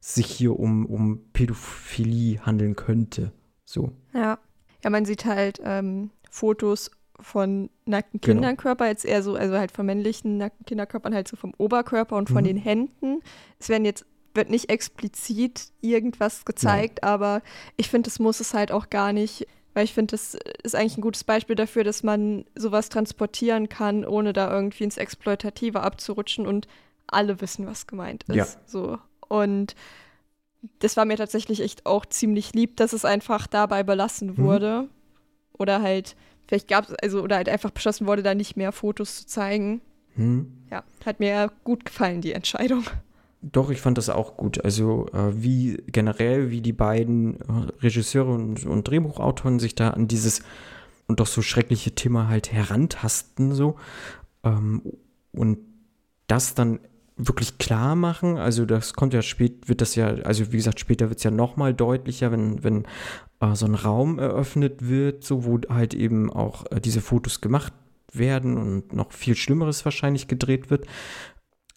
[0.00, 3.32] sich hier um, um Pädophilie handeln könnte.
[3.64, 3.92] So.
[4.14, 4.38] Ja.
[4.84, 8.34] Ja, man sieht halt ähm, Fotos von nackten genau.
[8.34, 12.28] Kinderkörper, jetzt eher so, also halt von männlichen nackten Kinderkörpern halt so vom Oberkörper und
[12.28, 12.46] von mhm.
[12.46, 13.20] den Händen.
[13.58, 14.06] Es werden jetzt,
[14.38, 17.08] wird nicht explizit irgendwas gezeigt, ja.
[17.10, 17.42] aber
[17.76, 20.96] ich finde, das muss es halt auch gar nicht, weil ich finde, das ist eigentlich
[20.96, 26.46] ein gutes Beispiel dafür, dass man sowas transportieren kann, ohne da irgendwie ins Exploitative abzurutschen
[26.46, 26.66] und
[27.06, 28.36] alle wissen, was gemeint ist.
[28.36, 28.46] Ja.
[28.64, 28.98] So.
[29.28, 29.74] Und
[30.78, 34.36] das war mir tatsächlich echt auch ziemlich lieb, dass es einfach dabei belassen mhm.
[34.38, 34.82] wurde.
[34.82, 34.88] Mhm.
[35.52, 39.20] Oder halt, vielleicht gab es, also, oder halt einfach beschlossen wurde, da nicht mehr Fotos
[39.20, 39.80] zu zeigen.
[40.16, 40.52] Mhm.
[40.70, 42.84] Ja, hat mir gut gefallen, die Entscheidung.
[43.40, 44.64] Doch, ich fand das auch gut.
[44.64, 47.38] Also, äh, wie generell, wie die beiden
[47.80, 50.42] Regisseure und, und Drehbuchautoren sich da an dieses
[51.06, 53.76] und doch so schreckliche Thema halt herantasten, so.
[54.44, 54.82] Ähm,
[55.32, 55.58] und
[56.26, 56.80] das dann
[57.16, 58.38] wirklich klar machen.
[58.38, 61.30] Also das kommt ja spät, wird das ja, also wie gesagt, später wird es ja
[61.30, 62.84] nochmal deutlicher, wenn, wenn
[63.40, 67.72] äh, so ein Raum eröffnet wird, so wo halt eben auch äh, diese Fotos gemacht
[68.12, 70.86] werden und noch viel Schlimmeres wahrscheinlich gedreht wird.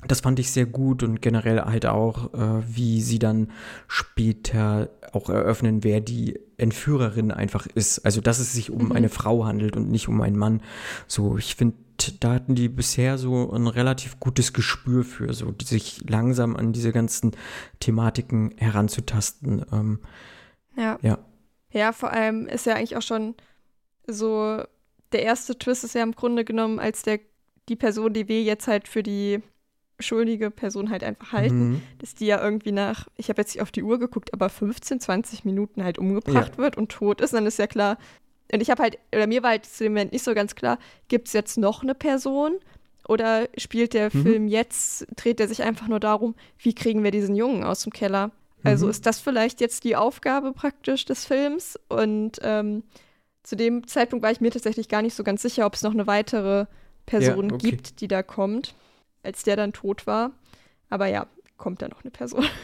[0.07, 3.51] Das fand ich sehr gut und generell halt auch, äh, wie sie dann
[3.87, 7.99] später auch eröffnen, wer die Entführerin einfach ist.
[7.99, 8.91] Also, dass es sich um mhm.
[8.93, 10.61] eine Frau handelt und nicht um einen Mann.
[11.07, 11.75] So, ich finde,
[12.19, 16.91] da hatten die bisher so ein relativ gutes Gespür für, so sich langsam an diese
[16.91, 17.31] ganzen
[17.79, 19.65] Thematiken heranzutasten.
[19.71, 19.99] Ähm,
[20.75, 20.97] ja.
[21.01, 21.19] ja.
[21.73, 23.35] Ja, vor allem ist ja eigentlich auch schon
[24.07, 24.63] so,
[25.11, 27.19] der erste Twist ist ja im Grunde genommen, als der,
[27.69, 29.41] die Person, die wir jetzt halt für die
[30.01, 31.81] schuldige Person halt einfach halten, mhm.
[31.99, 34.99] dass die ja irgendwie nach, ich habe jetzt nicht auf die Uhr geguckt, aber 15,
[34.99, 36.57] 20 Minuten halt umgebracht ja.
[36.57, 37.97] wird und tot ist, dann ist ja klar,
[38.53, 40.77] und ich habe halt, oder mir war halt zu dem Moment nicht so ganz klar,
[41.07, 42.59] gibt es jetzt noch eine Person
[43.07, 44.23] oder spielt der mhm.
[44.23, 47.93] Film jetzt, dreht er sich einfach nur darum, wie kriegen wir diesen Jungen aus dem
[47.93, 48.31] Keller?
[48.63, 48.91] Also mhm.
[48.91, 51.79] ist das vielleicht jetzt die Aufgabe praktisch des Films?
[51.89, 52.83] Und ähm,
[53.43, 55.93] zu dem Zeitpunkt war ich mir tatsächlich gar nicht so ganz sicher, ob es noch
[55.93, 56.65] eine weitere
[57.05, 57.71] Person ja, okay.
[57.71, 58.75] gibt, die da kommt,
[59.23, 60.31] als der dann tot war.
[60.89, 62.45] Aber ja, kommt da noch eine Person.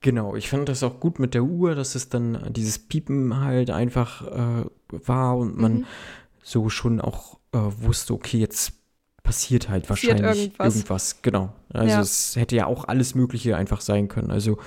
[0.00, 3.70] Genau, ich fand das auch gut mit der Uhr, dass es dann dieses Piepen halt
[3.70, 5.86] einfach äh, war und man mhm.
[6.42, 8.74] so schon auch äh, wusste, okay, jetzt
[9.22, 10.74] passiert halt passiert wahrscheinlich irgendwas.
[10.74, 11.22] irgendwas.
[11.22, 11.54] Genau.
[11.70, 12.00] Also ja.
[12.02, 14.30] es hätte ja auch alles Mögliche einfach sein können.
[14.30, 14.58] Also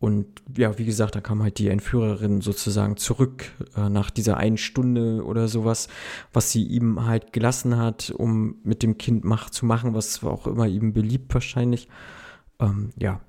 [0.00, 4.56] und ja, wie gesagt, da kam halt die Entführerin sozusagen zurück äh, nach dieser einen
[4.56, 5.88] Stunde oder sowas,
[6.32, 10.46] was sie ihm halt gelassen hat, um mit dem Kind Macht zu machen, was auch
[10.46, 11.86] immer ihm beliebt wahrscheinlich.
[12.60, 13.20] Ähm, ja,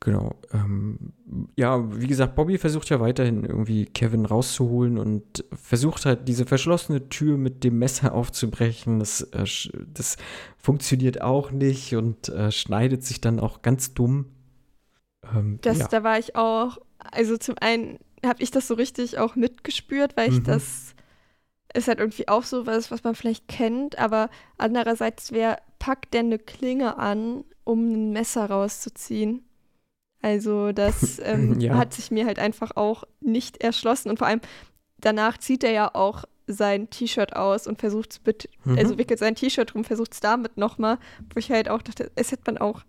[0.00, 0.36] genau.
[0.54, 1.12] Ähm,
[1.56, 7.10] ja, wie gesagt, Bobby versucht ja weiterhin irgendwie Kevin rauszuholen und versucht halt diese verschlossene
[7.10, 9.00] Tür mit dem Messer aufzubrechen.
[9.00, 9.44] Das, äh,
[9.92, 10.16] das
[10.56, 14.24] funktioniert auch nicht und äh, schneidet sich dann auch ganz dumm.
[15.34, 15.88] Ähm, das, ja.
[15.88, 20.30] Da war ich auch, also zum einen habe ich das so richtig auch mitgespürt, weil
[20.30, 20.44] ich mhm.
[20.44, 20.94] das
[21.72, 24.28] ist halt irgendwie auch so was, was man vielleicht kennt, aber
[24.58, 29.44] andererseits, wer packt denn eine Klinge an um ein Messer rauszuziehen.
[30.22, 31.76] Also das ähm, ja.
[31.76, 34.10] hat sich mir halt einfach auch nicht erschlossen.
[34.10, 34.40] Und vor allem
[34.98, 38.76] danach zieht er ja auch sein T-Shirt aus und versucht es mit, mhm.
[38.76, 40.98] also wickelt sein T-Shirt rum, versucht es damit nochmal,
[41.32, 42.82] wo ich halt auch dachte, es hätte man auch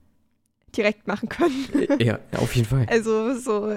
[0.78, 1.66] direkt machen können.
[2.00, 2.86] Ja, auf jeden Fall.
[2.90, 3.74] Also so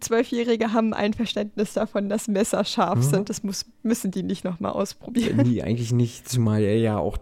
[0.00, 3.02] Zwölfjährige haben ein Verständnis davon, dass Messer scharf mhm.
[3.02, 3.30] sind.
[3.30, 5.36] Das muss, müssen die nicht nochmal ausprobieren.
[5.46, 7.18] Nee, eigentlich nicht, zumal er ja auch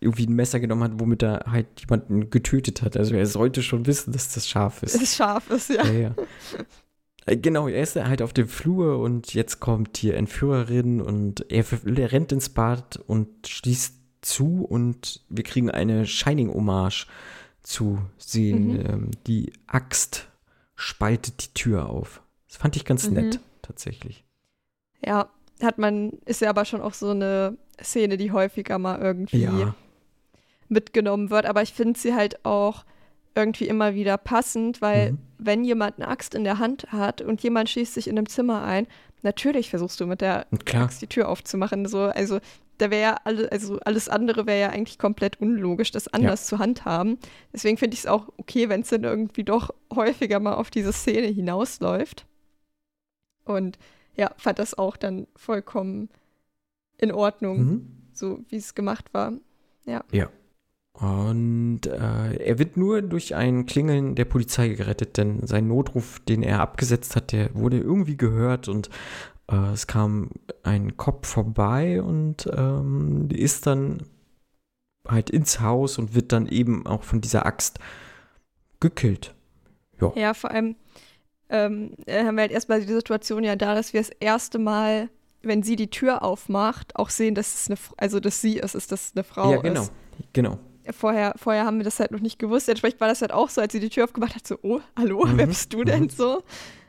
[0.00, 2.96] irgendwie ein Messer genommen hat, womit er halt jemanden getötet hat.
[2.96, 5.00] Also er sollte schon wissen, dass das scharf ist.
[5.00, 5.84] Es scharf ist, ja.
[5.84, 6.14] ja, ja.
[7.26, 11.64] Äh, genau, er ist halt auf dem Flur und jetzt kommt die Entführerin und er,
[11.84, 17.06] er rennt ins Bad und schließt zu und wir kriegen eine Shining-Hommage
[17.62, 18.74] zu sehen.
[18.74, 18.86] Mhm.
[18.86, 20.28] Ähm, die Axt
[20.76, 22.22] spaltet die Tür auf.
[22.48, 23.14] Das fand ich ganz mhm.
[23.14, 23.40] nett.
[23.62, 24.24] tatsächlich.
[25.04, 25.28] Ja,
[25.62, 29.74] hat man, ist ja aber schon auch so eine Szene, die häufiger mal irgendwie Ja.
[30.68, 31.46] mitgenommen wird.
[31.46, 32.84] Aber ich finde sie halt auch
[33.34, 35.18] irgendwie immer wieder passend, weil Mhm.
[35.38, 38.62] wenn jemand eine Axt in der Hand hat und jemand schießt sich in einem Zimmer
[38.64, 38.86] ein,
[39.22, 41.86] natürlich versuchst du mit der klar, Axt die Tür aufzumachen.
[41.86, 42.40] So, also
[42.78, 46.58] da wäre ja alle, also alles andere wäre ja eigentlich komplett unlogisch, das anders zu
[46.58, 47.18] handhaben.
[47.52, 50.92] Deswegen finde ich es auch okay, wenn es dann irgendwie doch häufiger mal auf diese
[50.92, 52.26] Szene hinausläuft.
[53.44, 53.78] Und
[54.16, 56.08] ja, fand das auch dann vollkommen
[56.98, 57.86] in Ordnung, mhm.
[58.12, 59.32] so wie es gemacht war.
[61.00, 66.42] Und äh, er wird nur durch ein Klingeln der Polizei gerettet, denn sein Notruf, den
[66.42, 68.90] er abgesetzt hat, der wurde irgendwie gehört und
[69.50, 70.30] äh, es kam
[70.62, 74.02] ein Cop vorbei und ähm, ist dann
[75.08, 77.78] halt ins Haus und wird dann eben auch von dieser Axt
[78.78, 79.34] gekillt.
[80.16, 80.76] Ja, vor allem
[81.48, 85.08] ähm, äh, haben wir halt erstmal die Situation ja da, dass wir das erste Mal,
[85.42, 88.92] wenn sie die Tür aufmacht, auch sehen, dass es eine, also dass sie es ist,
[88.92, 89.82] dass es eine Frau ja, genau.
[89.82, 89.92] ist.
[90.34, 90.58] Genau.
[90.92, 92.68] Vorher, vorher haben wir das halt noch nicht gewusst.
[92.68, 95.24] Entsprechend war das halt auch so, als sie die Tür aufgemacht hat, so, oh, hallo,
[95.26, 96.10] Mhm, wer bist du denn mhm.
[96.10, 96.42] so?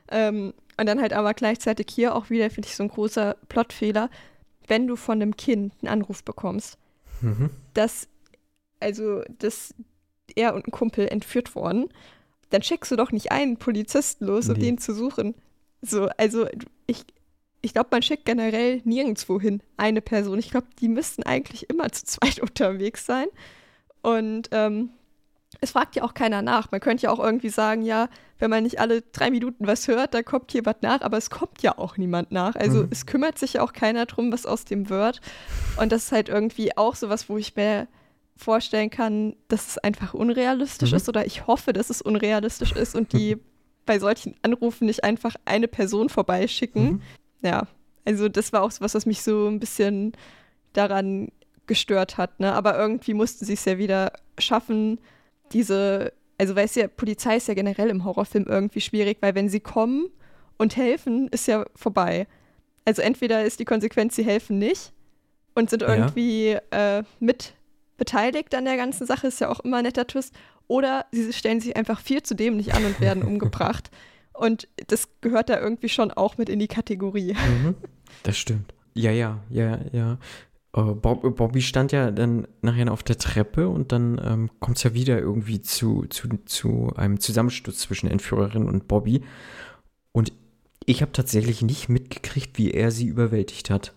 [0.09, 4.09] Ähm, und dann halt aber gleichzeitig hier auch wieder, finde ich, so ein großer Plotfehler,
[4.67, 6.77] wenn du von einem Kind einen Anruf bekommst,
[7.21, 7.49] Mhm.
[7.73, 8.07] dass,
[8.79, 9.73] also, dass
[10.35, 11.89] er und ein Kumpel entführt worden,
[12.49, 14.61] dann schickst du doch nicht einen Polizisten los, um Nee.
[14.61, 15.35] den zu suchen.
[15.81, 16.47] So, also
[16.87, 17.05] ich,
[17.61, 20.39] ich glaube, man schickt generell nirgendwo hin eine Person.
[20.39, 23.27] Ich glaube, die müssten eigentlich immer zu zweit unterwegs sein.
[24.01, 24.89] Und ähm,
[25.59, 26.71] es fragt ja auch keiner nach.
[26.71, 28.07] Man könnte ja auch irgendwie sagen, ja,
[28.39, 31.29] wenn man nicht alle drei Minuten was hört, dann kommt hier was nach, aber es
[31.29, 32.55] kommt ja auch niemand nach.
[32.55, 32.87] Also Mhm.
[32.89, 35.21] es kümmert sich ja auch keiner drum, was aus dem wird.
[35.77, 37.87] Und das ist halt irgendwie auch sowas, wo ich mir
[38.37, 40.97] vorstellen kann, dass es einfach unrealistisch Mhm.
[40.97, 43.37] ist oder ich hoffe, dass es unrealistisch ist und die
[43.85, 46.83] bei solchen Anrufen nicht einfach eine Person vorbeischicken.
[46.83, 47.01] Mhm.
[47.43, 47.67] Ja,
[48.05, 50.13] also das war auch so was, was mich so ein bisschen
[50.73, 51.27] daran
[51.71, 52.39] gestört hat.
[52.41, 52.51] Ne?
[52.53, 54.99] Aber irgendwie mussten sie es ja wieder schaffen,
[55.53, 59.47] diese, also weißt du ja, Polizei ist ja generell im Horrorfilm irgendwie schwierig, weil wenn
[59.47, 60.07] sie kommen
[60.57, 62.27] und helfen, ist ja vorbei.
[62.83, 64.91] Also entweder ist die Konsequenz, sie helfen nicht
[65.55, 65.87] und sind Ja.
[65.95, 67.53] irgendwie äh, mit
[67.97, 70.33] beteiligt an der ganzen Sache, ist ja auch immer ein netter Twist.
[70.67, 73.91] Oder sie stellen sich einfach viel zu dämlich an und werden umgebracht.
[74.33, 77.33] Und das gehört da irgendwie schon auch mit in die Kategorie.
[77.33, 77.75] Mhm.
[78.23, 78.73] Das stimmt.
[78.93, 80.17] Ja, ja, ja, ja.
[80.73, 84.83] Äh, Bob, Bobby stand ja dann nachher auf der Treppe und dann ähm, kommt es
[84.83, 89.23] ja wieder irgendwie zu, zu, zu einem Zusammensturz zwischen Entführerin und Bobby.
[90.11, 90.31] Und
[90.85, 93.93] ich habe tatsächlich nicht mitgekriegt, wie er sie überwältigt hat.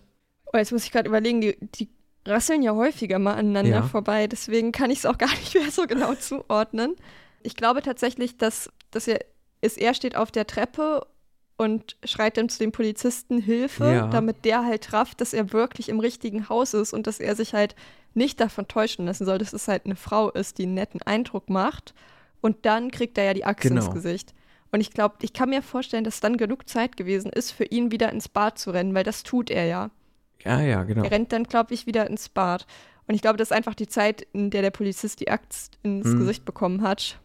[0.53, 1.89] Oh, jetzt muss ich gerade überlegen, die, die
[2.25, 3.81] rasseln ja häufiger mal aneinander Ja.
[3.83, 6.95] vorbei, deswegen kann ich es auch gar nicht mehr so genau zuordnen.
[7.41, 9.19] Ich glaube tatsächlich, dass, dass er,
[9.61, 11.05] ist, er steht auf der Treppe
[11.57, 14.07] und schreit dann zu dem Polizisten Hilfe, Ja.
[14.07, 17.53] damit der halt rafft, dass er wirklich im richtigen Haus ist und dass er sich
[17.53, 17.75] halt
[18.13, 21.49] nicht davon täuschen lassen soll, dass es halt eine Frau ist, die einen netten Eindruck
[21.49, 21.93] macht.
[22.41, 23.93] Und dann kriegt er ja die Axt ins Genau.
[23.93, 24.33] Gesicht.
[24.71, 27.91] Und ich glaube, ich kann mir vorstellen, dass dann genug Zeit gewesen ist, für ihn
[27.91, 29.89] wieder ins Bad zu rennen, weil das tut er ja.
[30.43, 31.03] Ja, ja, genau.
[31.03, 32.67] Er rennt dann, glaube ich, wieder ins Bad.
[33.07, 36.19] Und ich glaube, dass einfach die Zeit, in der der Polizist die Axt ins Hm.
[36.19, 37.19] Gesicht bekommen hat,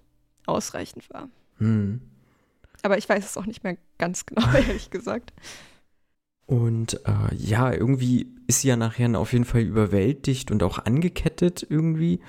[0.47, 1.29] ausreichend war.
[1.59, 2.01] Hm.
[2.83, 5.33] Aber ich weiß es auch nicht mehr ganz genau, ehrlich gesagt.
[6.47, 11.65] Und äh, ja, irgendwie ist sie ja nachher auf jeden Fall überwältigt und auch angekettet
[11.69, 12.21] irgendwie.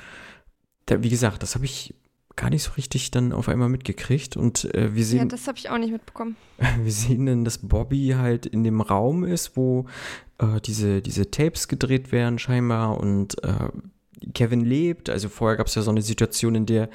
[0.85, 1.95] Da, wie gesagt, das habe ich
[2.35, 4.37] gar nicht so richtig dann auf einmal mitgekriegt.
[4.37, 6.37] Und äh, wir Ja, sehen, das habe ich auch nicht mitbekommen.
[6.83, 9.87] wir sehen dann, dass Bobby halt in dem Raum ist, wo
[10.37, 13.69] äh, diese, diese Tapes gedreht werden scheinbar und äh,
[14.33, 15.09] Kevin lebt.
[15.09, 16.89] Also vorher gab es ja so eine Situation, in der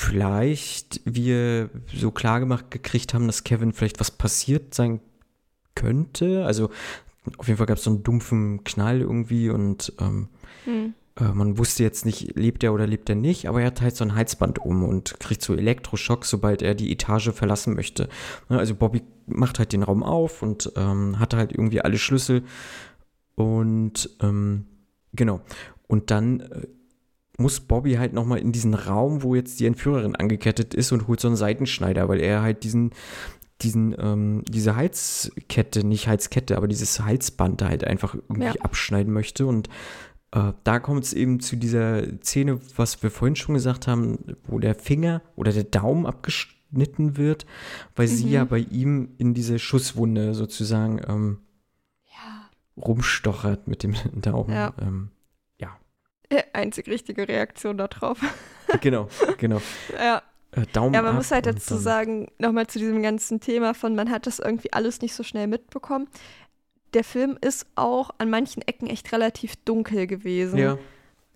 [0.00, 5.00] vielleicht wir so klar gemacht gekriegt haben, dass Kevin vielleicht was passiert sein
[5.74, 6.46] könnte.
[6.46, 6.70] Also
[7.36, 10.28] auf jeden Fall gab es so einen dumpfen Knall irgendwie und ähm,
[10.66, 10.94] Hm.
[11.16, 13.96] äh, man wusste jetzt nicht, lebt er oder lebt er nicht, aber er hat halt
[13.96, 18.08] so ein Halsband um und kriegt so Elektroschock, sobald er die Etage verlassen möchte.
[18.48, 22.44] Ne, Also Bobby macht halt den Raum auf und ähm, hat halt irgendwie alle Schlüssel
[23.34, 24.64] und ähm,
[25.12, 25.40] genau.
[25.88, 26.68] Und dann äh,
[27.38, 31.20] muss Bobby halt nochmal in diesen Raum, wo jetzt die Entführerin angekettet ist und holt
[31.20, 32.90] so einen Seitenschneider, weil er halt diesen
[33.62, 38.54] diesen, ähm, diese Halskette, nicht Halskette, aber dieses Halsband da halt einfach irgendwie Ja.
[38.60, 39.46] abschneiden möchte.
[39.46, 39.68] Und
[40.30, 44.60] äh, da kommt es eben zu dieser Szene, was wir vorhin schon gesagt haben, wo
[44.60, 47.46] der Finger oder der Daumen abgeschnitten wird,
[47.96, 48.30] weil sie Mhm.
[48.32, 51.38] ja bei ihm in diese Schusswunde sozusagen ähm,
[52.10, 52.48] Ja.
[52.80, 54.52] rumstochert mit dem Daumen.
[54.52, 54.72] Ja.
[54.80, 55.17] Ähm, Äh,
[56.52, 58.18] Einzig richtige Reaktion darauf.
[58.80, 59.60] genau, genau.
[59.98, 60.22] ja.
[60.52, 64.10] äh, Daumen Ja, man muss halt dazu sagen, nochmal zu diesem ganzen Thema von, man
[64.10, 66.08] hat das irgendwie alles nicht so schnell mitbekommen.
[66.94, 70.58] Der Film ist auch an manchen Ecken echt relativ dunkel gewesen.
[70.58, 70.78] Ja,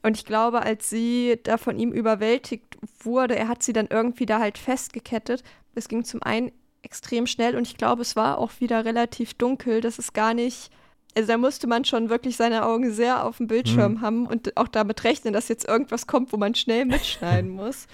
[0.02, 4.26] Und ich glaube, als sie da von ihm überwältigt wurde, er hat sie dann irgendwie
[4.26, 5.42] da halt festgekettet.
[5.74, 6.52] Das ging zum einen
[6.82, 9.80] extrem schnell und ich glaube, es war auch wieder relativ dunkel.
[9.80, 10.70] Das ist gar nicht.
[11.14, 14.00] Also da musste man schon wirklich seine Augen sehr auf dem Bildschirm Mhm.
[14.00, 17.86] haben und auch damit rechnen, dass jetzt irgendwas kommt, wo man schnell mitschneiden muss,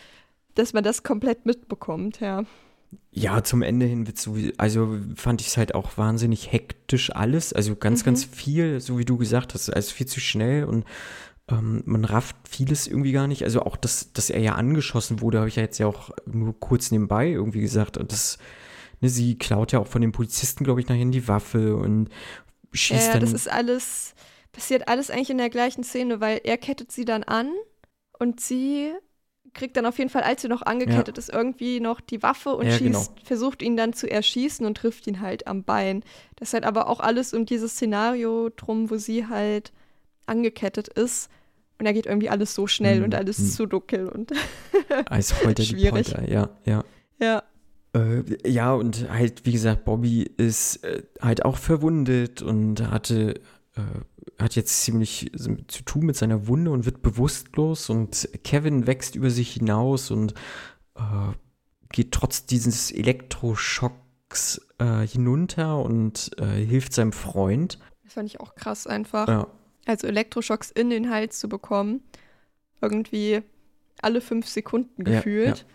[0.55, 2.45] dass man das komplett mitbekommt, ja.
[3.13, 7.53] Ja, zum Ende hin wird so, also fand ich es halt auch wahnsinnig hektisch alles,
[7.53, 8.05] also ganz, Mhm.
[8.07, 10.85] ganz viel, so wie du gesagt hast, also viel zu schnell und
[11.51, 13.43] ähm, man rafft vieles irgendwie gar nicht.
[13.45, 16.59] Also auch, dass, dass er ja angeschossen wurde, habe ich ja jetzt ja auch nur
[16.61, 17.97] kurz nebenbei irgendwie gesagt.
[17.97, 18.39] Und das,
[19.01, 22.11] ne, sie klaut ja auch von den Polizisten, glaube ich, nachher die Waffe und
[22.73, 23.21] schießt Ja, dann.
[23.21, 24.15] das ist alles,
[24.53, 27.51] passiert alles eigentlich in der gleichen Szene, weil er kettet sie dann an
[28.19, 28.93] und sie
[29.55, 32.67] kriegt dann auf jeden Fall, als sie noch angekettet ist, irgendwie noch die Waffe und
[32.67, 33.23] Ja, schießt, genau.
[33.25, 36.05] versucht ihn dann zu erschießen und trifft ihn halt am Bein.
[36.37, 39.73] Das ist halt aber auch alles um dieses Szenario drum, wo sie halt
[40.27, 41.31] angekettet ist.
[41.79, 43.51] Und da geht irgendwie alles so schnell Mhm, und alles mhm.
[43.51, 44.33] zu dunkel und
[45.07, 45.91] als Polter die schwierig.
[45.91, 46.85] Polter, ja, ja.
[47.19, 47.43] ja.
[47.95, 53.41] Äh, ja, und halt, wie gesagt, Bobby ist äh, halt auch verwundet und hatte,
[53.77, 55.33] äh, hat jetzt ziemlich
[55.69, 60.35] zu tun mit seiner Wunde und wird bewusstlos und Kevin wächst über sich hinaus und
[60.97, 61.33] äh,
[61.91, 67.79] geht trotz dieses Elektroschocks äh, hinunter und äh, hilft seinem Freund.
[68.05, 69.29] Das fand ich auch krass einfach.
[69.29, 69.47] Ja,
[69.87, 72.03] also Elektroschocks in den Hals zu bekommen,
[72.83, 73.41] irgendwie
[74.03, 75.67] alle fünf Sekunden Ja, gefühlt,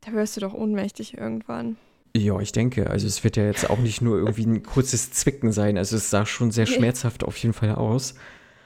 [0.00, 1.76] da wirst du doch ohnmächtig irgendwann.
[2.16, 5.52] ja, ich denke, also es wird ja jetzt auch nicht nur irgendwie ein kurzes Zwicken
[5.52, 8.14] sein, also es sah schon sehr schmerzhaft auf jeden Fall aus.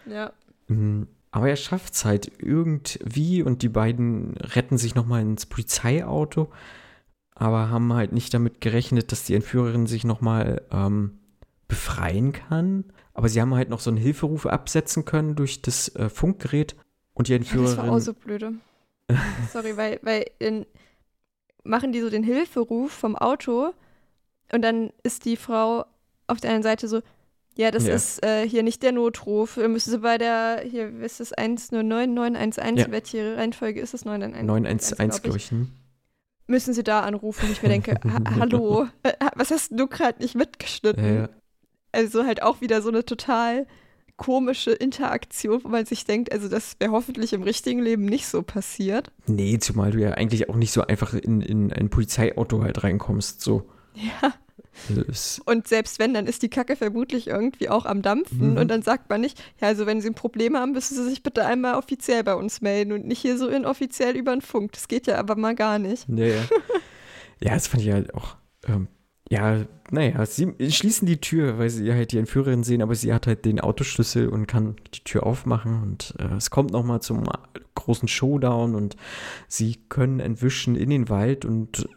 [0.07, 0.33] Ja.
[0.69, 6.51] Mm, Aber er schafft es halt irgendwie und die beiden retten sich nochmal ins Polizeiauto,
[7.35, 11.19] aber haben halt nicht damit gerechnet, dass die Entführerin sich nochmal ähm,
[11.69, 12.85] befreien kann.
[13.13, 16.77] Aber sie haben halt noch so einen Hilferuf absetzen können durch das äh, Funkgerät
[17.13, 17.77] und die ja das Entführerin.
[17.89, 18.53] war auch so blöde.
[19.53, 20.65] Sorry, weil, weil in,
[21.65, 23.73] machen die so den Hilferuf vom Auto
[24.53, 25.85] und dann ist die Frau
[26.27, 27.01] auf der einen Seite so,
[27.57, 27.95] ja, das Ja.
[27.95, 29.57] ist äh, hier nicht der Notruf.
[29.57, 32.91] Wir müssen sie bei der, hier ist es 109 911, Ja.
[32.91, 34.05] welche Reihenfolge ist es?
[34.05, 35.51] 911, 911, glaube ich.
[35.51, 35.69] Hm?
[36.47, 37.47] Müssen sie da anrufen?
[37.47, 41.17] Und ich mir denke, ha hallo, äh, was hast du gerade nicht mitgeschnitten?
[41.17, 41.29] Ja.
[41.93, 43.67] Also halt auch wieder so eine total
[44.17, 48.43] komische Interaktion, wo man sich denkt, also das wäre hoffentlich im richtigen Leben nicht so
[48.43, 49.11] passiert.
[49.27, 53.41] Nee, zumal du ja eigentlich auch nicht so einfach in, in ein Polizeiauto halt reinkommst.
[53.41, 53.69] So.
[53.95, 54.35] Ja.
[54.89, 58.57] Das, Und selbst wenn, dann ist die Kacke vermutlich irgendwie auch am Dampfen Mhm.
[58.57, 61.23] und dann sagt man nicht, ja, also wenn Sie ein Problem haben, müssen Sie sich
[61.23, 64.73] bitte einmal offiziell bei uns melden und nicht hier so inoffiziell über den Funk.
[64.73, 66.09] Das geht ja aber mal gar nicht.
[66.09, 66.43] Ja, ja.
[67.41, 68.37] ja, das fand ich halt auch.
[68.67, 68.89] Ähm,
[69.31, 73.27] ja, naja, sie schließen die Tür, weil sie halt die Entführerin sehen, aber sie hat
[73.27, 77.25] halt den Autoschlüssel und kann die Tür aufmachen und äh, es kommt nochmal zum
[77.75, 78.97] großen Showdown und
[79.49, 81.89] sie können entwischen in den Wald und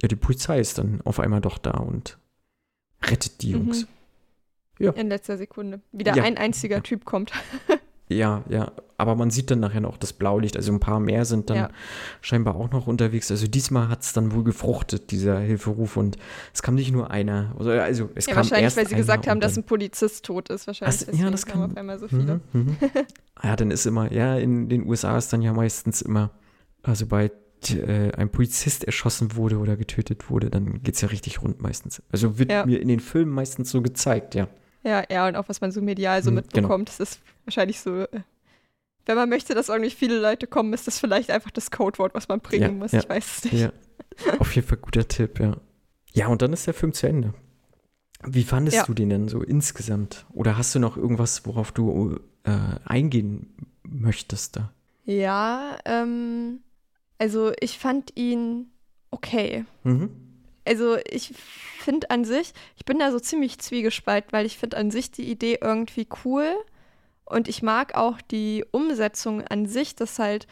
[0.00, 2.18] ja, die Polizei ist dann auf einmal doch da und
[3.02, 3.82] rettet die Jungs.
[3.82, 3.88] Mhm.
[4.78, 4.92] Ja.
[4.92, 5.80] In letzter Sekunde.
[5.92, 6.22] Wieder Ja.
[6.24, 6.82] ein einziger Ja.
[6.82, 7.32] Typ kommt.
[8.08, 11.50] Ja, ja, aber man sieht dann nachher noch das Blaulicht, also ein paar mehr sind
[11.50, 11.70] dann Ja.
[12.20, 13.30] scheinbar auch noch unterwegs.
[13.32, 16.16] Also diesmal hat es dann wohl gefruchtet, dieser Hilferuf und
[16.54, 19.26] es kam nicht nur einer, also also es Ja, kam wahrscheinlich, erst weil sie gesagt
[19.26, 20.66] haben, dass ein Polizist tot ist.
[20.68, 21.06] Wahrscheinlich.
[21.12, 22.40] Ach, ja, das kann- auf einmal so viele.
[22.52, 22.76] Mhm, mhm.
[23.42, 26.30] Ja, dann ist immer, ja, in den USA ist dann ja meistens immer,
[26.82, 27.32] also sobald
[27.70, 32.02] äh, ein Polizist erschossen wurde oder getötet wurde, dann geht es ja richtig rund meistens.
[32.12, 32.64] Also wird Ja.
[32.64, 34.46] mir in den Filmen meistens so gezeigt, ja.
[34.86, 38.02] Ja, ja, und auch was man so medial so Mhm, mitbekommt, das ist wahrscheinlich so.
[38.02, 38.20] äh,
[39.04, 42.28] Wenn man möchte, dass irgendwie viele Leute kommen, ist das vielleicht einfach das Codewort, was
[42.28, 42.92] man bringen Ja, muss.
[42.92, 43.60] ja, Ich weiß es nicht.
[43.62, 43.72] Ja,
[44.38, 45.56] auf jeden Fall guter Tipp, ja.
[46.12, 47.34] Ja, und dann ist der Film zu Ende.
[48.24, 48.84] Wie fandest Ja.
[48.86, 50.24] du den denn so insgesamt?
[50.32, 52.50] Oder hast du noch irgendwas, worauf du äh,
[52.84, 54.72] eingehen möchtest da?
[55.04, 56.60] Ja, ähm,
[57.18, 58.70] also ich fand ihn
[59.10, 59.64] okay.
[59.84, 60.10] Mhm.
[60.66, 61.32] Also ich
[61.78, 65.30] finde an sich, ich bin da so ziemlich zwiegespalten, weil ich finde an sich die
[65.30, 66.52] Idee irgendwie cool
[67.24, 70.46] und ich mag auch die Umsetzung an sich, dass halt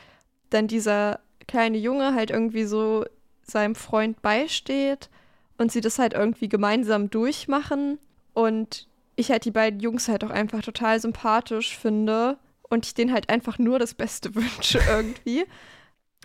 [0.51, 3.05] dann dieser kleine Junge halt irgendwie so
[3.43, 5.11] seinem Freund beisteht
[5.59, 7.99] und sie das halt irgendwie gemeinsam durchmachen
[8.33, 13.13] und ich halt die beiden Jungs halt auch einfach total sympathisch finde und ich denen
[13.13, 15.45] halt einfach nur das Beste wünsche irgendwie.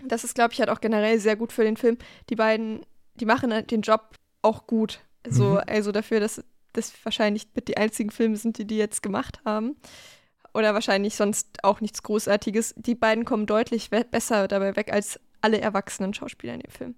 [0.04, 1.98] Das ist, glaube ich, halt auch generell sehr gut für den Film.
[2.30, 2.80] Die beiden,
[3.20, 5.00] die machen halt den Job auch gut.
[5.28, 5.60] So, Mhm.
[5.66, 6.42] also dafür, dass
[6.72, 9.76] das wahrscheinlich mit die einzigen Filme sind, die die jetzt gemacht haben.
[10.54, 12.74] Oder wahrscheinlich sonst auch nichts Großartiges.
[12.76, 16.94] Die beiden kommen deutlich besser dabei weg als alle erwachsenen Schauspieler in dem Film,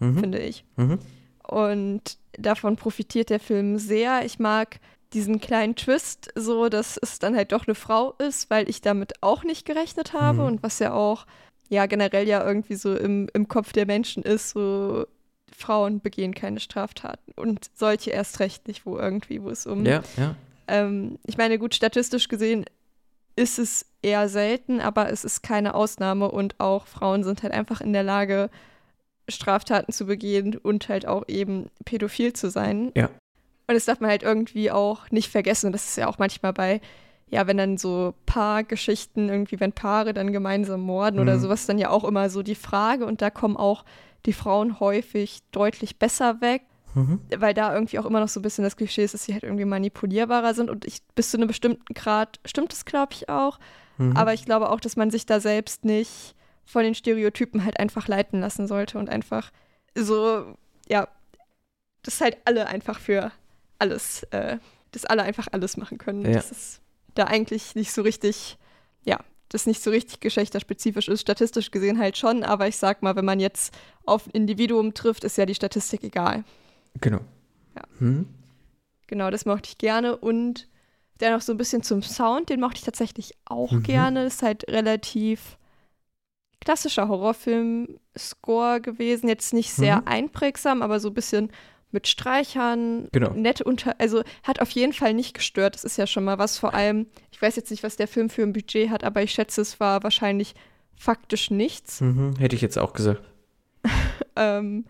[0.00, 0.18] Mhm.
[0.18, 0.64] finde ich.
[0.76, 0.98] Mhm.
[1.46, 4.24] Und davon profitiert der Film sehr.
[4.24, 4.80] Ich mag
[5.12, 9.22] diesen kleinen Twist, so dass es dann halt doch eine Frau ist, weil ich damit
[9.22, 10.44] auch nicht gerechnet habe Mhm.
[10.46, 11.26] und was ja auch
[11.68, 15.06] ja generell ja irgendwie so im, im Kopf der Menschen ist, so
[15.60, 20.02] Frauen begehen keine Straftaten und solche erst recht nicht, wo irgendwie, wo es um Ja,
[20.16, 20.34] ja.
[20.68, 22.64] ähm, ich meine, gut, statistisch gesehen
[23.36, 27.80] ist es eher selten, aber es ist keine Ausnahme und auch Frauen sind halt einfach
[27.80, 28.50] in der Lage,
[29.28, 32.90] Straftaten zu begehen und halt auch eben pädophil zu sein.
[32.96, 33.06] Ja.
[33.68, 35.66] Und das darf man halt irgendwie auch nicht vergessen.
[35.66, 36.80] Und das ist ja auch manchmal bei,
[37.28, 41.40] ja, wenn dann so Paargeschichten, irgendwie, wenn Paare dann gemeinsam morden oder Mhm.
[41.40, 43.84] sowas, dann ja auch immer so die Frage und da kommen auch
[44.26, 46.62] die Frauen häufig deutlich besser weg
[46.94, 47.20] Mhm.
[47.36, 49.44] weil da irgendwie auch immer noch so ein bisschen das Klischee ist, dass sie halt
[49.44, 53.60] irgendwie manipulierbarer sind und ich bis zu einem bestimmten Grad stimmt es, glaube ich, auch.
[53.98, 54.16] Mhm.
[54.16, 58.08] Aber ich glaube auch, dass man sich da selbst nicht von den Stereotypen halt einfach
[58.08, 59.52] leiten lassen sollte und einfach
[59.94, 60.56] so,
[60.88, 61.06] ja,
[62.02, 63.30] dass halt alle einfach für
[63.78, 64.58] alles, äh,
[64.90, 66.24] dass alle einfach alles machen können.
[66.24, 66.32] Ja.
[66.32, 66.80] Dass es
[67.14, 68.58] da eigentlich nicht so richtig,
[69.04, 71.20] ja, das nicht so richtig geschlechterspezifisch ist.
[71.20, 73.76] Statistisch gesehen halt schon, aber ich sag mal, wenn man jetzt
[74.06, 76.44] auf ein Individuum trifft, ist ja die Statistik egal.
[77.00, 77.20] Genau.
[77.76, 77.82] Ja.
[77.98, 78.26] Mhm.
[79.06, 80.16] Genau, das mochte ich gerne.
[80.16, 80.68] Und
[81.18, 83.82] dann noch so ein bisschen zum Sound, den mochte ich tatsächlich auch Mhm.
[83.82, 84.24] gerne.
[84.24, 85.58] Ist halt relativ
[86.60, 89.28] klassischer Horrorfilm-Score gewesen.
[89.28, 90.06] Jetzt nicht sehr Mhm.
[90.08, 91.50] einprägsam, aber so ein bisschen
[91.92, 93.08] mit Streichern.
[93.12, 93.30] Genau.
[93.30, 95.74] Nett unter, also hat auf jeden Fall nicht gestört.
[95.74, 96.58] Das ist ja schon mal was.
[96.58, 99.32] Vor allem, ich weiß jetzt nicht, was der Film für ein Budget hat, aber ich
[99.32, 100.54] schätze, es war wahrscheinlich
[100.94, 102.00] faktisch nichts.
[102.00, 102.36] Mhm.
[102.36, 103.22] Hätte ich jetzt auch gesagt.
[104.36, 104.86] Ähm,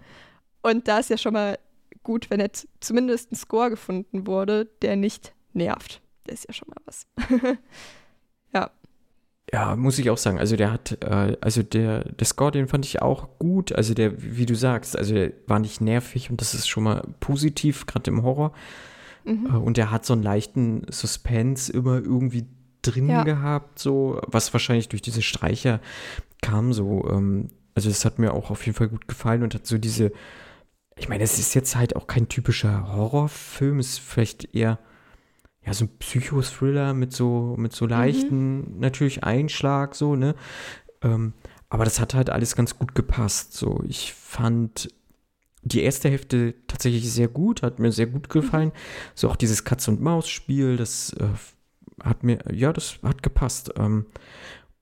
[0.62, 1.59] und da ist ja schon mal
[2.03, 6.03] gut, wenn jetzt zumindest ein Score gefunden wurde, der nicht nervt.
[6.24, 7.07] Das ist ja schon mal was.
[8.53, 8.70] Ja,
[9.76, 10.38] muss ich auch sagen.
[10.38, 13.72] Also der hat, äh, also der, der Score, den fand ich auch gut.
[13.72, 17.03] Also der, wie du sagst, also der war nicht nervig und das ist schon mal
[17.20, 18.53] positiv, gerade im Horror.
[19.24, 19.46] Mhm.
[19.46, 22.46] Äh, Und der hat so einen leichten Suspense immer irgendwie
[22.82, 23.24] drin Ja.
[23.24, 25.80] gehabt, so, was wahrscheinlich durch diese Streicher
[26.42, 27.07] kam, so.
[27.11, 30.12] Ähm, also das hat mir auch auf jeden Fall gut gefallen und hat so diese,
[30.96, 34.78] ich meine, es ist jetzt halt auch kein typischer Horrorfilm, es ist vielleicht eher
[35.64, 40.34] ja, so ein Psychothriller mit so, mit so leichten, natürlich Einschlag, so, ne?
[41.02, 41.34] Ähm,
[41.68, 43.52] aber das hat halt alles ganz gut gepasst.
[43.52, 44.92] So, ich fand
[45.62, 48.72] die erste Hälfte tatsächlich sehr gut, hat mir sehr gut gefallen.
[49.14, 51.28] So auch dieses Katz-und-Maus-Spiel, das äh,
[52.02, 53.72] hat mir, ja, das hat gepasst.
[53.76, 54.06] Ähm,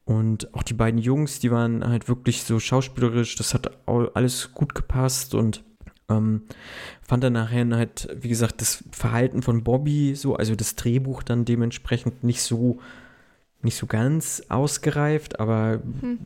[0.04, 4.74] und auch die beiden Jungs, die waren halt wirklich so schauspielerisch, das hat alles gut
[4.74, 5.64] gepasst und
[6.08, 6.42] ähm,
[7.02, 11.44] fand dann nachher halt, wie gesagt, das Verhalten von Bobby so, also das Drehbuch dann
[11.44, 12.80] dementsprechend nicht so,
[13.62, 16.18] nicht so ganz ausgereift, aber Hm.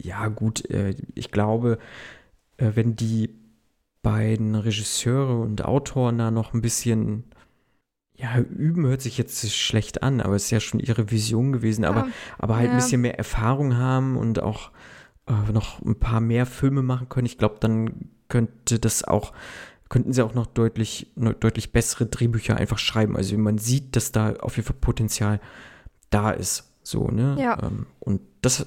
[0.00, 1.78] ja, gut, äh, ich glaube,
[2.58, 3.30] äh, wenn die
[4.02, 7.24] beiden Regisseure und Autoren da noch ein bisschen,
[8.16, 11.84] ja, üben hört sich jetzt schlecht an, aber es ist ja schon ihre Vision gewesen,
[11.84, 12.08] aber, Ja.
[12.38, 12.76] aber halt ein Ja.
[12.76, 14.70] bisschen mehr Erfahrung haben und auch
[15.28, 17.26] äh, noch ein paar mehr Filme machen können.
[17.26, 19.32] Ich glaube, dann könnte das auch,
[19.88, 23.16] könnten sie auch noch deutlich, noch deutlich bessere Drehbücher einfach schreiben.
[23.16, 25.40] Also man sieht, dass da auf jeden Fall Potenzial
[26.10, 26.70] da ist.
[26.82, 27.36] So, ne?
[27.38, 27.58] Ja.
[27.62, 28.66] Ähm, und das,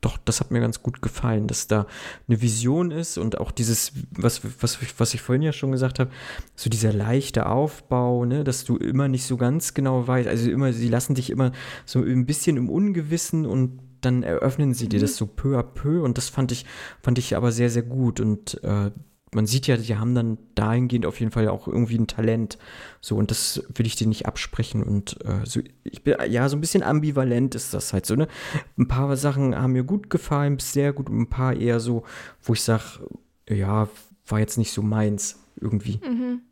[0.00, 1.86] doch, das hat mir ganz gut gefallen, dass da
[2.28, 6.10] eine Vision ist und auch dieses, was, was, was ich vorhin ja schon gesagt habe,
[6.56, 10.72] so dieser leichte Aufbau, ne, dass du immer nicht so ganz genau weißt, also immer,
[10.72, 11.52] sie lassen dich immer
[11.86, 16.02] so ein bisschen im Ungewissen und dann eröffnen sie dir das so peu à peu
[16.02, 16.66] und das fand ich,
[17.02, 18.90] fand ich aber sehr, sehr gut und äh,
[19.34, 22.58] man sieht ja, die haben dann dahingehend auf jeden Fall auch irgendwie ein Talent.
[23.00, 24.82] So, und das will ich dir nicht absprechen.
[24.82, 28.28] Und äh, so, ich bin, ja, so ein bisschen ambivalent ist das halt so, ne?
[28.76, 32.04] Ein paar Sachen haben mir gut gefallen, sehr gut, und ein paar eher so,
[32.42, 33.08] wo ich sage,
[33.48, 33.88] ja,
[34.26, 35.98] war jetzt nicht so meins irgendwie.
[36.06, 36.42] Mhm.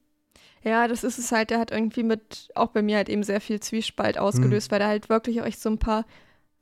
[0.62, 3.40] Ja, das ist es halt, der hat irgendwie mit, auch bei mir halt eben sehr
[3.40, 6.04] viel Zwiespalt ausgelöst, weil da halt wirklich auch echt so ein paar,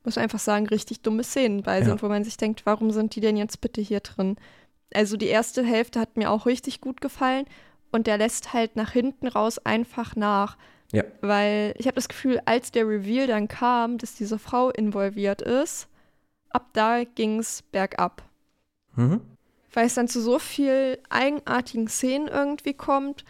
[0.03, 1.85] muss man einfach sagen, richtig dumme Szenen bei Ja.
[1.85, 4.37] sind, wo man sich denkt, warum sind die denn jetzt bitte hier drin?
[4.93, 7.45] Also die erste Hälfte hat mir auch richtig gut gefallen
[7.91, 10.57] und der lässt halt nach hinten raus einfach nach.
[10.91, 11.03] Ja.
[11.21, 15.87] Weil ich habe das Gefühl, als der Reveal dann kam, dass diese Frau involviert ist,
[16.49, 18.23] ab da ging es bergab
[18.95, 19.21] Mhm.
[19.71, 23.23] weil es dann zu so viel eigenartigen Szenen irgendwie kommt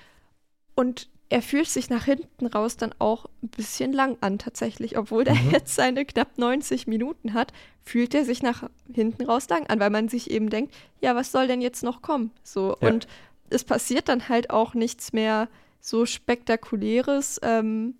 [0.73, 5.23] und er fühlt sich nach hinten raus dann auch ein bisschen lang an tatsächlich, obwohl
[5.23, 5.51] der Mhm.
[5.51, 7.53] jetzt seine knapp 90 Minuten hat,
[7.83, 11.31] fühlt er sich nach hinten raus lang an, weil man sich eben denkt, ja, was
[11.31, 12.31] soll denn jetzt noch kommen?
[12.43, 12.89] So Ja.
[12.89, 13.07] und
[13.51, 15.49] es passiert dann halt auch nichts mehr
[15.81, 17.95] so spektakuläres, ähm,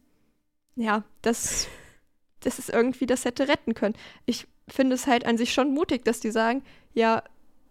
[0.75, 1.67] ja, das,
[2.41, 3.95] das ist irgendwie das hätte retten können.
[4.25, 6.63] Ich finde es halt an sich schon mutig, dass die sagen,
[6.93, 7.23] ja,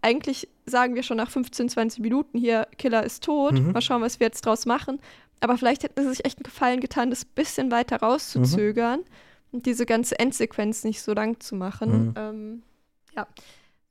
[0.02, 3.72] eigentlich sagen wir schon nach 15, 20 Minuten hier, Killer ist tot, Mhm.
[3.72, 5.00] mal schauen, was wir jetzt draus machen.
[5.40, 9.00] Aber vielleicht hätten sie sich echt einen Gefallen getan, das ein bisschen weiter rauszuzögern
[9.52, 12.06] und diese ganze Endsequenz nicht so lang zu machen.
[12.08, 12.14] Mhm.
[12.16, 12.62] Ähm,
[13.16, 13.26] ja,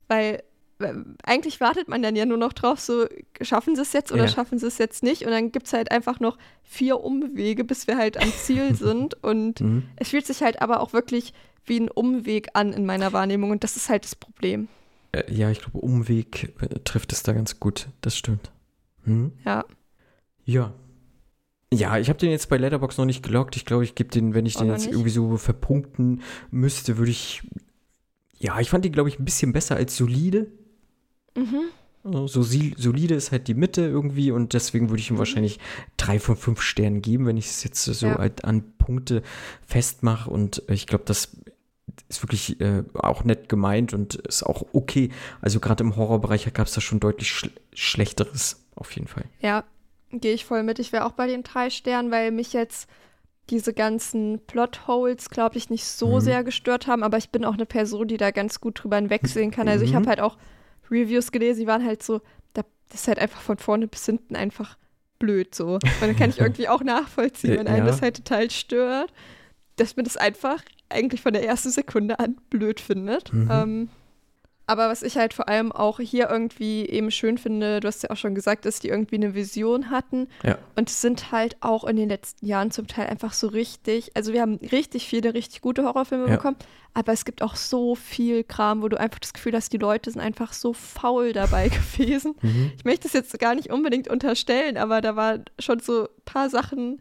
[0.08, 0.42] weil
[0.80, 0.92] äh,
[1.24, 3.06] eigentlich wartet man dann ja nur noch drauf, so
[3.40, 4.28] schaffen sie es jetzt oder Ja.
[4.28, 5.24] schaffen sie es jetzt nicht.
[5.24, 9.22] Und dann gibt es halt einfach noch vier Umwege, bis wir halt am Ziel sind.
[9.24, 9.84] Und Mhm.
[9.96, 11.32] es fühlt sich halt aber auch wirklich
[11.64, 13.50] wie ein Umweg an in meiner Wahrnehmung.
[13.50, 14.68] Und das ist halt das Problem.
[15.12, 17.88] Äh, ja, ich glaube, Umweg äh, trifft es da ganz gut.
[18.00, 18.50] Das stimmt.
[19.04, 19.32] Mhm.
[19.44, 19.64] Ja.
[20.44, 20.72] Ja.
[21.72, 23.54] Ja, ich habe den jetzt bei Letterbox noch nicht gelockt.
[23.56, 24.92] Ich glaube, ich gebe den, wenn ich Auch den jetzt nicht?
[24.92, 27.42] irgendwie so verpunkten müsste, würde ich.
[28.38, 30.46] Ja, ich fand den, glaube ich, ein bisschen besser als solide.
[31.36, 31.60] Mhm.
[32.04, 35.18] Also So solide ist halt die Mitte irgendwie und deswegen würde ich ihm Mhm.
[35.18, 35.58] wahrscheinlich
[35.98, 38.16] drei von fünf Sternen geben, wenn ich es jetzt so Ja.
[38.18, 39.22] halt an Punkte
[39.66, 40.30] festmache.
[40.30, 41.36] Und ich glaube, das
[42.08, 45.10] ist wirklich äh, auch nett gemeint und ist auch okay.
[45.40, 49.24] Also gerade im Horrorbereich gab es da schon deutlich schl schlechteres, auf jeden Fall.
[49.40, 49.64] Ja,
[50.10, 50.78] gehe ich voll mit.
[50.78, 52.88] Ich wäre auch bei den drei Sternen, weil mich jetzt
[53.50, 56.20] diese ganzen Plotholes, glaube ich, nicht so Mhm.
[56.20, 57.02] sehr gestört haben.
[57.02, 59.68] Aber ich bin auch eine Person, die da ganz gut drüber hinwegsehen kann.
[59.68, 59.96] Also ich Mhm.
[59.96, 60.36] habe halt auch
[60.90, 62.20] Reviews gelesen, die waren halt so,
[62.54, 64.76] da, das ist halt einfach von vorne bis hinten einfach
[65.18, 65.74] blöd so.
[65.74, 67.86] Und dann kann ich irgendwie auch nachvollziehen, wenn Äh, einem ja.
[67.86, 69.12] das halt total stört,
[69.76, 73.32] dass man das einfach eigentlich von der ersten Sekunde an blöd findet.
[73.32, 73.48] Mhm.
[73.50, 73.88] Ähm,
[74.70, 78.10] aber was ich halt vor allem auch hier irgendwie eben schön finde, du hast ja
[78.10, 80.28] auch schon gesagt, dass die irgendwie eine Vision hatten.
[80.44, 80.58] Ja.
[80.76, 84.34] Und es sind halt auch in den letzten Jahren zum Teil einfach so richtig, also
[84.34, 86.36] wir haben richtig viele richtig gute Horrorfilme Ja.
[86.36, 86.56] bekommen,
[86.92, 90.10] aber es gibt auch so viel Kram, wo du einfach das Gefühl hast, die Leute
[90.10, 92.34] sind einfach so faul dabei gewesen.
[92.42, 92.72] Mhm.
[92.76, 96.50] Ich möchte das jetzt gar nicht unbedingt unterstellen, aber da waren schon so ein paar
[96.50, 97.00] Sachen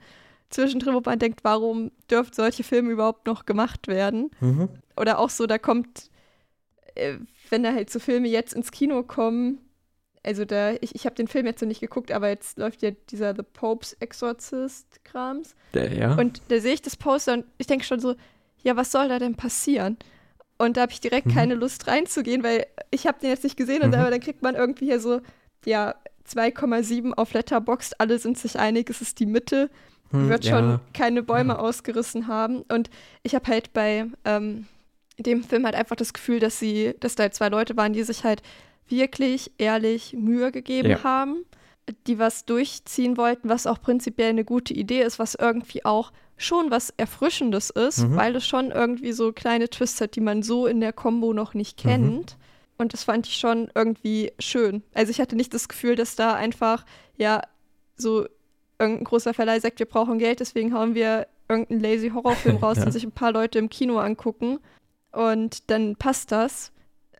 [0.49, 4.31] zwischendrin, wo man denkt, warum dürfen solche Filme überhaupt noch gemacht werden?
[4.39, 4.69] Mhm.
[4.95, 6.09] Oder auch so, da kommt,
[6.95, 7.17] äh,
[7.49, 9.59] wenn da halt so Filme jetzt ins Kino kommen,
[10.23, 12.91] also da, ich, ich habe den Film jetzt noch nicht geguckt, aber jetzt läuft ja
[13.09, 15.55] dieser The Pope's Exorcist-Krams.
[15.73, 16.15] Der, ja.
[16.15, 18.15] Und da sehe ich das Poster und ich denke schon so,
[18.63, 19.97] ja, was soll da denn passieren?
[20.57, 21.31] Und da habe ich direkt Mhm.
[21.33, 23.95] keine Lust reinzugehen, weil ich habe den jetzt nicht gesehen und Mhm.
[23.95, 25.21] aber dann kriegt man irgendwie hier so,
[25.65, 25.95] ja,
[26.25, 29.69] 2,7 auf Letterboxd, alle sind sich einig, es ist die Mitte,
[30.11, 30.57] Hm, wird ja.
[30.57, 31.59] schon keine Bäume Ja.
[31.59, 32.61] ausgerissen haben.
[32.69, 32.89] Und
[33.23, 34.65] ich habe halt bei ähm,
[35.19, 38.03] dem Film halt einfach das Gefühl, dass sie, dass da halt zwei Leute waren, die
[38.03, 38.41] sich halt
[38.87, 41.03] wirklich ehrlich Mühe gegeben Ja.
[41.03, 41.43] haben,
[42.05, 46.69] die was durchziehen wollten, was auch prinzipiell eine gute Idee ist, was irgendwie auch schon
[46.69, 48.15] was Erfrischendes ist, Mhm.
[48.15, 51.53] weil es schon irgendwie so kleine Twists hat, die man so in der Combo noch
[51.53, 51.89] nicht Mhm.
[51.89, 52.37] kennt.
[52.77, 54.83] Und das fand ich schon irgendwie schön.
[54.93, 56.85] Also ich hatte nicht das Gefühl, dass da einfach,
[57.17, 57.41] ja,
[57.95, 58.27] so
[58.79, 62.83] irgendein großer Verleih sagt, wir brauchen Geld, deswegen hauen wir irgendeinen lazy Horrorfilm raus, Ja.
[62.85, 64.59] den sich ein paar Leute im Kino angucken.
[65.11, 66.71] Und dann passt das.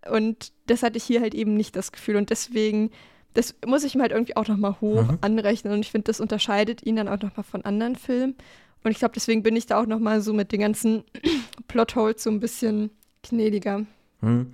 [0.09, 2.15] Und das hatte ich hier halt eben nicht das Gefühl.
[2.17, 2.91] Und deswegen,
[3.33, 5.17] das muss ich ihm halt irgendwie auch nochmal hoch Mhm.
[5.21, 5.73] anrechnen.
[5.73, 8.35] Und ich finde, das unterscheidet ihn dann auch nochmal von anderen Filmen.
[8.83, 11.03] Und ich glaube, deswegen bin ich da auch nochmal so mit den ganzen
[11.67, 12.91] Plotholes so ein bisschen
[13.27, 13.85] gnädiger.
[14.21, 14.53] Hm.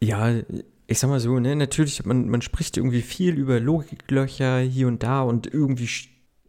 [0.00, 0.32] Ja,
[0.86, 5.02] ich sag mal so, ne, natürlich, man, man spricht irgendwie viel über Logiklöcher hier und
[5.02, 5.88] da und irgendwie,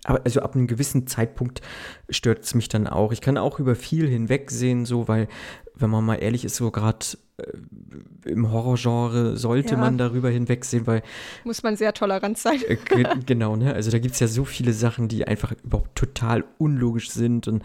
[0.04, 1.62] aber also ab einem gewissen Zeitpunkt
[2.10, 3.12] stört es mich dann auch.
[3.12, 5.28] Ich kann auch über viel hinwegsehen, so, weil,
[5.76, 7.06] wenn man mal ehrlich ist, so gerade
[7.38, 9.78] äh, im Horrorgenre sollte Ja.
[9.80, 11.04] man darüber hinwegsehen, weil
[11.46, 12.60] Muss man sehr tolerant sein.
[12.68, 13.74] äh, ge- genau, ne?
[13.74, 17.64] Also da gibt es ja so viele Sachen, die einfach überhaupt total unlogisch sind und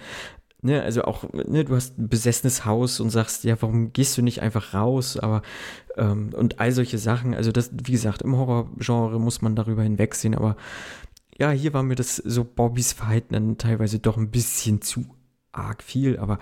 [0.62, 4.22] ne, also auch, ne, du hast ein besessenes Haus und sagst, ja, warum gehst du
[4.22, 5.16] nicht einfach raus?
[5.16, 5.42] Aber
[5.96, 10.34] ähm, und all solche Sachen, also das, wie gesagt, im Horrorgenre muss man darüber hinwegsehen,
[10.34, 10.56] aber
[11.38, 15.04] ja, hier war mir das so Bobbys Verhalten dann teilweise doch ein bisschen zu
[15.52, 16.38] arg viel, aber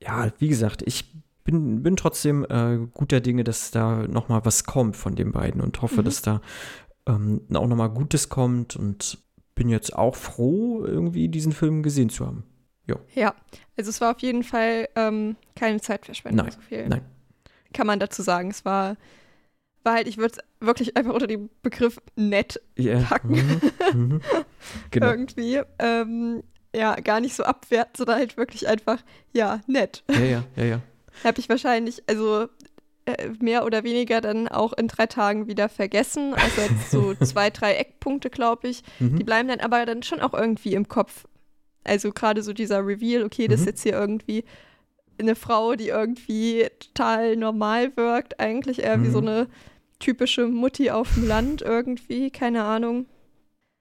[0.00, 1.12] ja, wie gesagt, ich
[1.44, 5.60] bin, bin trotzdem äh, guter Dinge, dass da noch mal was kommt von den beiden
[5.60, 6.04] und hoffe, Mhm.
[6.04, 6.40] dass da
[7.06, 9.18] ähm, auch noch mal Gutes kommt und
[9.54, 12.44] bin jetzt auch froh, irgendwie diesen Film gesehen zu haben.
[13.14, 13.34] Ja,
[13.76, 16.46] also es war auf jeden Fall ähm, keine Zeitverschwendung.
[16.46, 17.02] Nein, so viel nein.
[17.72, 18.50] Kann man dazu sagen.
[18.50, 18.96] Es war,
[19.84, 23.60] war halt, ich würde es wirklich einfach unter dem Begriff nett Ja, Packen.
[23.94, 24.20] mhm, mhm.
[24.90, 25.06] Genau.
[25.10, 25.60] irgendwie.
[25.78, 26.42] Ähm,
[26.74, 28.98] ja, gar nicht so abwertend, sondern halt wirklich einfach,
[29.32, 30.02] ja, nett.
[30.10, 30.80] Ja, ja, ja, ja.
[31.24, 32.46] Habe ich wahrscheinlich, also
[33.06, 36.34] äh, mehr oder weniger dann auch in drei Tagen wieder vergessen.
[36.34, 38.82] Also so zwei, drei Eckpunkte, glaube ich.
[38.98, 39.18] Die Mhm.
[39.24, 41.26] bleiben dann aber dann schon auch irgendwie im Kopf.
[41.84, 43.68] Also gerade so dieser Reveal, okay, das ist Mhm.
[43.70, 44.44] jetzt hier irgendwie
[45.18, 49.28] eine Frau, die irgendwie total normal wirkt, eigentlich eher wie so Mhm.
[49.28, 49.46] eine
[49.98, 53.06] typische Mutti auf dem Land irgendwie, keine Ahnung.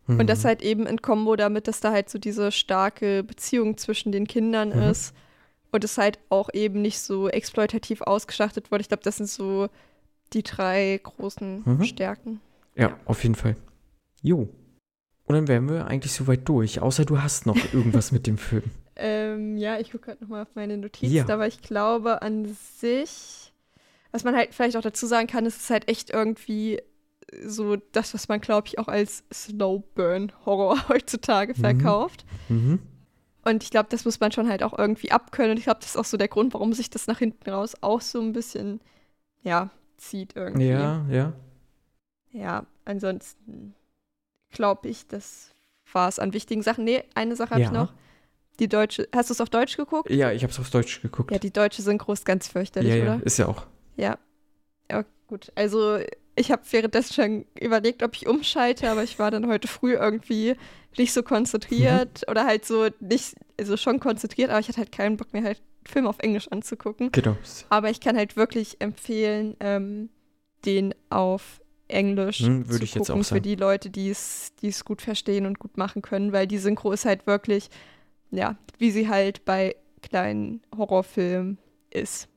[0.07, 0.19] Mhm.
[0.21, 4.11] Und das halt eben in Kombo damit, dass da halt so diese starke Beziehung zwischen
[4.11, 4.81] den Kindern Mhm.
[4.89, 5.13] ist
[5.71, 8.81] und es halt auch eben nicht so exploitativ ausgeschlachtet wurde.
[8.81, 9.67] Ich glaube, das sind so
[10.33, 11.83] die drei großen mhm.
[11.83, 12.39] Stärken.
[12.75, 13.55] Ja, ja, auf jeden Fall.
[14.23, 14.47] Jo.
[15.27, 18.63] Und dann wären wir eigentlich soweit durch, außer du hast noch irgendwas mit dem Film.
[18.95, 21.29] Ähm, ja, ich gucke gerade nochmal auf meine Notizen, ja.
[21.29, 22.45] aber ich glaube an
[22.79, 23.53] sich,
[24.11, 26.81] was man halt vielleicht auch dazu sagen kann, ist es halt echt irgendwie
[27.45, 31.59] so das, was man, glaube ich, auch als Slowburn-Horror heutzutage mhm.
[31.59, 32.25] verkauft.
[32.47, 32.79] Mhm.
[33.43, 35.51] Und ich glaube, das muss man schon halt auch irgendwie abkönnen.
[35.51, 37.75] Und ich glaube, das ist auch so der Grund, warum sich das nach hinten raus
[37.81, 38.79] auch so ein bisschen,
[39.41, 40.69] ja, zieht irgendwie.
[40.69, 41.33] Ja, ja.
[42.31, 43.73] Ja, ansonsten
[44.57, 45.53] glaube ich, das
[45.93, 46.83] war es an wichtigen Sachen.
[46.83, 47.67] Nee, eine Sache habe ja.
[47.67, 47.93] ich noch.
[48.59, 50.09] Die deutsche, hast du es auf Deutsch geguckt?
[50.09, 51.31] Ja, ich habe es auf Deutsch geguckt.
[51.31, 53.25] Ja, die deutsche Synchro ist ganz fürchterlich, ja, ja, oder?
[53.25, 53.67] Ist ja auch.
[53.97, 54.17] Ja.
[54.89, 55.51] Ja, gut.
[55.53, 55.99] Also,
[56.35, 60.55] ich habe währenddessen schon überlegt, ob ich umschalte, aber ich war dann heute früh irgendwie
[60.97, 62.31] nicht so konzentriert mhm.
[62.31, 65.61] oder halt so nicht, also schon konzentriert, aber ich hatte halt keinen Bock mehr, halt
[65.85, 67.11] Film auf Englisch anzugucken.
[67.11, 67.37] Genau.
[67.69, 70.09] Aber ich kann halt wirklich empfehlen, ähm,
[70.65, 73.23] den auf Englisch hm, würde ich jetzt auch sagen.
[73.23, 74.51] für die Leute, die es
[74.85, 77.69] gut verstehen und gut machen können, weil die Synchro ist halt wirklich,
[78.31, 81.57] ja, wie sie halt bei kleinen Horrorfilmen
[81.89, 82.27] ist.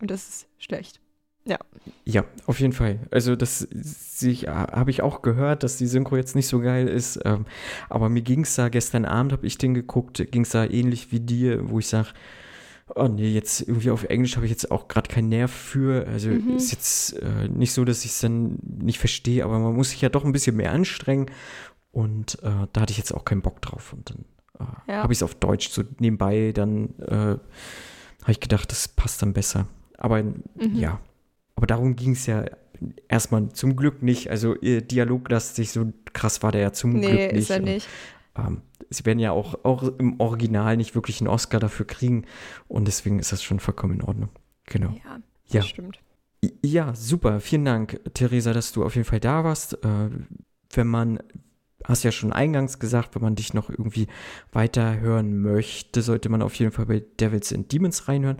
[0.00, 1.00] Und das ist schlecht.
[1.44, 1.58] Ja.
[2.04, 3.00] Ja, auf jeden Fall.
[3.10, 3.66] Also das
[4.46, 7.18] habe ich auch gehört, dass die Synchro jetzt nicht so geil ist.
[7.24, 7.46] Ähm,
[7.88, 11.12] aber mir ging es da, gestern Abend habe ich den geguckt, ging es da ähnlich
[11.12, 12.08] wie dir, wo ich sage,
[12.94, 16.06] oh nee, jetzt irgendwie auf Englisch habe ich jetzt auch gerade keinen Nerv für.
[16.06, 16.56] Also mhm.
[16.56, 20.00] ist jetzt äh, nicht so, dass ich es dann nicht verstehe, aber man muss sich
[20.00, 21.26] ja doch ein bisschen mehr anstrengen.
[21.92, 23.92] Und äh, da hatte ich jetzt auch keinen Bock drauf.
[23.92, 24.24] Und dann
[24.58, 25.02] äh, ja.
[25.02, 27.36] habe ich es auf Deutsch so nebenbei, dann äh,
[28.22, 29.66] habe ich gedacht, das passt dann besser.
[29.96, 30.36] Aber mhm.
[30.74, 31.00] ja,
[31.56, 32.44] aber darum ging es ja
[33.08, 34.30] erstmal zum Glück nicht.
[34.30, 37.32] Also ihr Dialoglastig so krass war der ja zum nee, Glück nicht.
[37.32, 37.88] Nee, ist er nicht.
[38.46, 42.24] Ähm, sie werden ja auch, auch im Original nicht wirklich einen Oscar dafür kriegen.
[42.68, 44.30] Und deswegen ist das schon vollkommen in Ordnung.
[44.66, 44.90] Genau.
[44.90, 45.62] Ja, das ja.
[45.62, 46.00] stimmt.
[46.64, 47.40] Ja, super.
[47.40, 49.74] Vielen Dank, Theresa, dass du auf jeden Fall da warst.
[49.84, 50.10] Äh,
[50.72, 51.18] wenn man,
[51.84, 54.06] hast ja schon eingangs gesagt, wenn man dich noch irgendwie
[54.52, 58.38] weiterhören möchte, sollte man auf jeden Fall bei Devils and Demons reinhören.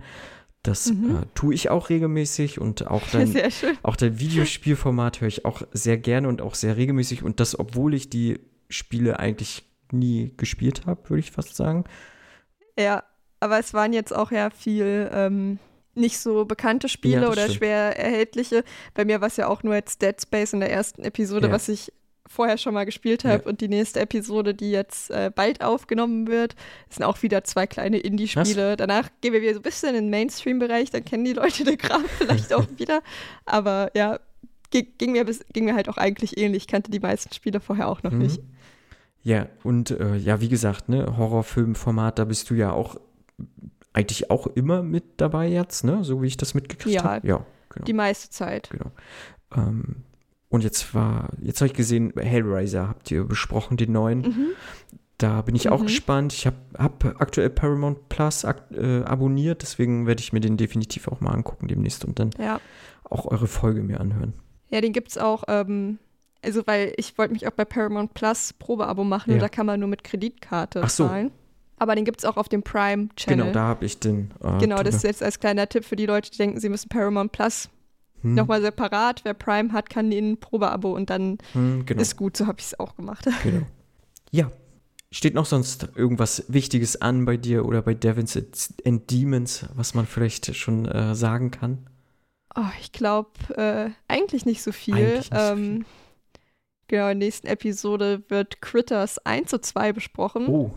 [0.63, 1.15] Das mhm.
[1.15, 3.35] äh, tue ich auch regelmäßig und auch dein,
[3.83, 7.23] auch dein Videospielformat höre ich auch sehr gerne und auch sehr regelmäßig.
[7.23, 8.39] Und das, obwohl ich die
[8.69, 11.85] Spiele eigentlich nie gespielt habe, würde ich fast sagen.
[12.77, 13.03] Ja,
[13.39, 15.59] aber es waren jetzt auch ja viel ähm,
[15.93, 17.57] nicht so bekannte Spiele ja, oder stimmt.
[17.57, 18.63] schwer erhältliche.
[18.93, 21.53] Bei mir war es ja auch nur jetzt Dead Space in der ersten Episode, ja.
[21.53, 21.91] was ich
[22.27, 23.43] vorher schon mal gespielt habe.
[23.43, 23.49] Ja.
[23.49, 26.55] Und die nächste Episode, die jetzt äh, bald aufgenommen wird,
[26.89, 28.77] sind auch wieder zwei kleine Indie-Spiele.
[28.77, 31.77] Danach gehen wir wieder so ein bisschen in den Mainstream-Bereich, dann kennen die Leute den
[31.77, 33.01] Kram vielleicht auch wieder.
[33.45, 34.19] Aber ja,
[34.71, 36.63] ging mir, bis, ging mir halt auch eigentlich ähnlich.
[36.63, 38.19] Ich kannte die meisten Spiele vorher auch noch mhm.
[38.19, 38.41] nicht.
[39.23, 42.95] Ja, und äh, ja, wie gesagt, ne, Horrorfilmformat, da bist du ja auch
[43.93, 46.03] eigentlich auch immer mit dabei jetzt, ne?
[46.03, 47.27] So wie ich das mitgekriegt habe.
[47.27, 47.85] Ja, genau.
[47.85, 48.69] Die meiste Zeit.
[48.69, 48.91] Genau.
[49.55, 50.03] Ähm,
[50.49, 54.21] und jetzt war, jetzt habe ich gesehen, Hellraiser habt ihr besprochen, den neuen.
[54.21, 54.47] Mhm.
[55.17, 55.73] Da bin ich mhm.
[55.73, 56.33] auch gespannt.
[56.33, 61.21] Ich habe hab aktuell Paramount Plus äh, abonniert, deswegen werde ich mir den definitiv auch
[61.21, 62.59] mal angucken demnächst und dann ja.
[63.03, 64.33] auch eure Folge mir anhören.
[64.69, 65.99] Ja, den gibt es auch ähm,
[66.43, 69.35] also, weil ich wollte mich auch bei Paramount Plus Probeabo machen ja.
[69.35, 71.07] und da kann man nur mit Kreditkarte Ach so.
[71.07, 71.31] zahlen.
[71.77, 73.45] Aber den gibt es auch auf dem Prime-Channel.
[73.45, 74.31] Genau, da habe ich den.
[74.43, 76.89] Äh, genau, das ist jetzt als kleiner Tipp für die Leute, die denken, sie müssen
[76.89, 77.69] Paramount Plus
[78.21, 78.35] hm.
[78.35, 79.21] nochmal separat.
[79.23, 82.01] Wer Prime hat, kann den Probeabo und dann hm, genau.
[82.01, 82.37] ist gut.
[82.37, 83.25] So habe ich es auch gemacht.
[83.43, 83.65] Genau.
[84.29, 84.51] Ja.
[85.13, 88.41] Steht noch sonst irgendwas Wichtiges an bei dir oder bei Devils
[88.85, 91.89] and Demons, was man vielleicht schon äh, sagen kann?
[92.55, 94.95] Oh, ich glaube, äh, eigentlich nicht so viel.
[94.95, 95.85] Eigentlich nicht so viel.
[96.91, 100.47] Genau, in der nächsten Episode wird Critters 1 zu 2 besprochen.
[100.49, 100.73] Oh.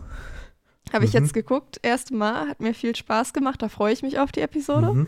[0.93, 1.19] Habe ich mhm.
[1.19, 4.39] jetzt geguckt, erste Mal, hat mir viel Spaß gemacht, da freue ich mich auf die
[4.39, 4.93] Episode.
[4.93, 5.07] Mhm.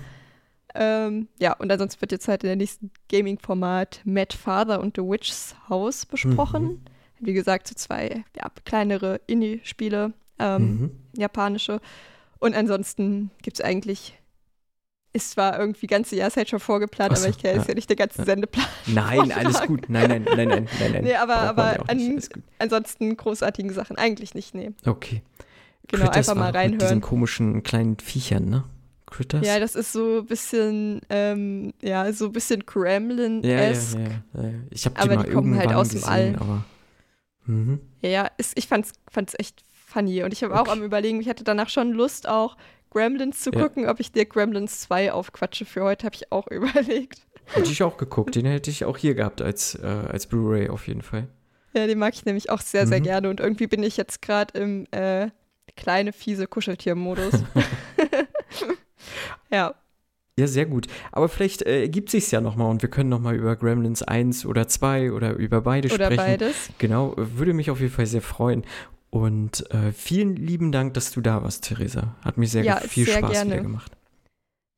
[0.76, 5.02] Ähm, ja, und ansonsten wird jetzt halt in der nächsten Gaming-Format Mad Father und The
[5.02, 6.64] Witch's House besprochen.
[6.64, 6.82] Mhm.
[7.22, 10.92] Wie gesagt, so zwei ja, kleinere Indie-Spiele, ähm, mhm.
[11.16, 11.80] japanische.
[12.40, 14.17] Und ansonsten gibt es eigentlich
[15.14, 17.60] ist zwar irgendwie ganze Jahreszeit schon vorgeplant, so, aber ich kenne ja.
[17.60, 18.26] jetzt ja nicht den ganzen ja.
[18.26, 18.66] Sendeplan.
[18.88, 19.90] Nein, alles gut.
[19.90, 21.04] Nein, nein, nein, nein, nein, nein.
[21.04, 22.22] Nee, aber, aber an,
[22.60, 24.72] ansonsten großartigen Sachen eigentlich nicht, nee.
[24.86, 25.22] Okay.
[25.88, 26.72] Genau, Critters einfach mal reinhören.
[26.72, 28.64] Mit diesen komischen kleinen Viechern, ne?
[29.06, 29.46] Critters?
[29.46, 34.00] Ja, das ist so ein bisschen, ähm, ja, so ein bisschen Gremlin-esque.
[34.00, 36.36] Ja, ja, ja, ja, Ich habe die aber mal die kommen halt aus dem All.
[36.40, 36.66] Aber,
[37.46, 37.80] mhm.
[38.02, 40.24] Ja, ja, ist, ich fand's, fand's echt funny.
[40.24, 40.62] Und ich habe okay.
[40.62, 42.58] auch am überlegen, ich hatte danach schon Lust auch
[42.98, 43.84] Gremlins zu gucken.
[43.84, 43.92] Ja.
[43.92, 47.22] Ob ich dir Gremlins 2 aufquatsche für heute, habe ich auch überlegt.
[47.46, 48.36] Hätte ich auch geguckt.
[48.36, 51.28] Den hätte ich auch hier gehabt als, äh, als Blu-ray auf jeden Fall.
[51.74, 53.04] Ja, den mag ich nämlich auch sehr, sehr mhm.
[53.04, 53.30] gerne.
[53.30, 55.30] Und irgendwie bin ich jetzt gerade im äh,
[55.76, 57.34] kleine, fiese Kuscheltier-Modus.
[59.52, 59.76] ja.
[60.40, 60.88] Ja, sehr gut.
[61.12, 64.68] Aber vielleicht äh, ergibt sich ja nochmal und wir können nochmal über Gremlins 1 oder
[64.68, 66.20] 2 oder über beide oder sprechen.
[66.20, 66.70] Oder beides.
[66.78, 68.64] Genau, würde mich auf jeden Fall sehr freuen.
[69.10, 72.16] Und äh, vielen lieben Dank, dass du da warst, Theresa.
[72.24, 73.52] Hat mir sehr ja, viel sehr Spaß gerne.
[73.54, 73.92] wieder gemacht.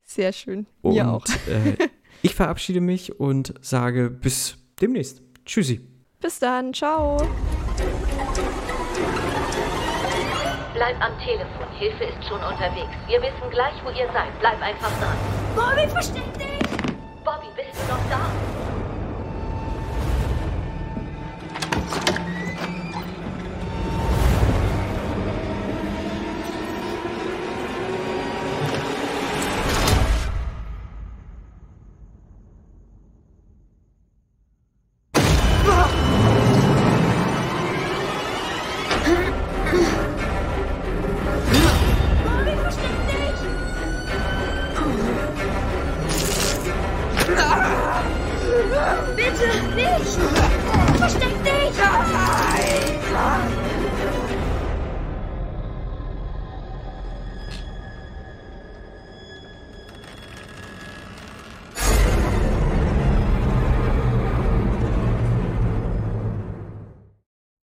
[0.04, 0.66] Sehr schön.
[0.82, 1.24] Und, Mir auch.
[1.48, 1.76] äh,
[2.22, 5.22] ich verabschiede mich und sage bis demnächst.
[5.44, 5.80] Tschüssi.
[6.20, 6.72] Bis dann.
[6.74, 7.16] Ciao.
[10.74, 11.66] Bleib am Telefon.
[11.78, 12.90] Hilfe ist schon unterwegs.
[13.06, 14.38] Wir wissen gleich, wo ihr seid.
[14.40, 15.16] Bleib einfach dran.
[15.54, 16.58] Bobby, versteck dich!
[17.24, 18.30] Bobby, bist du noch da?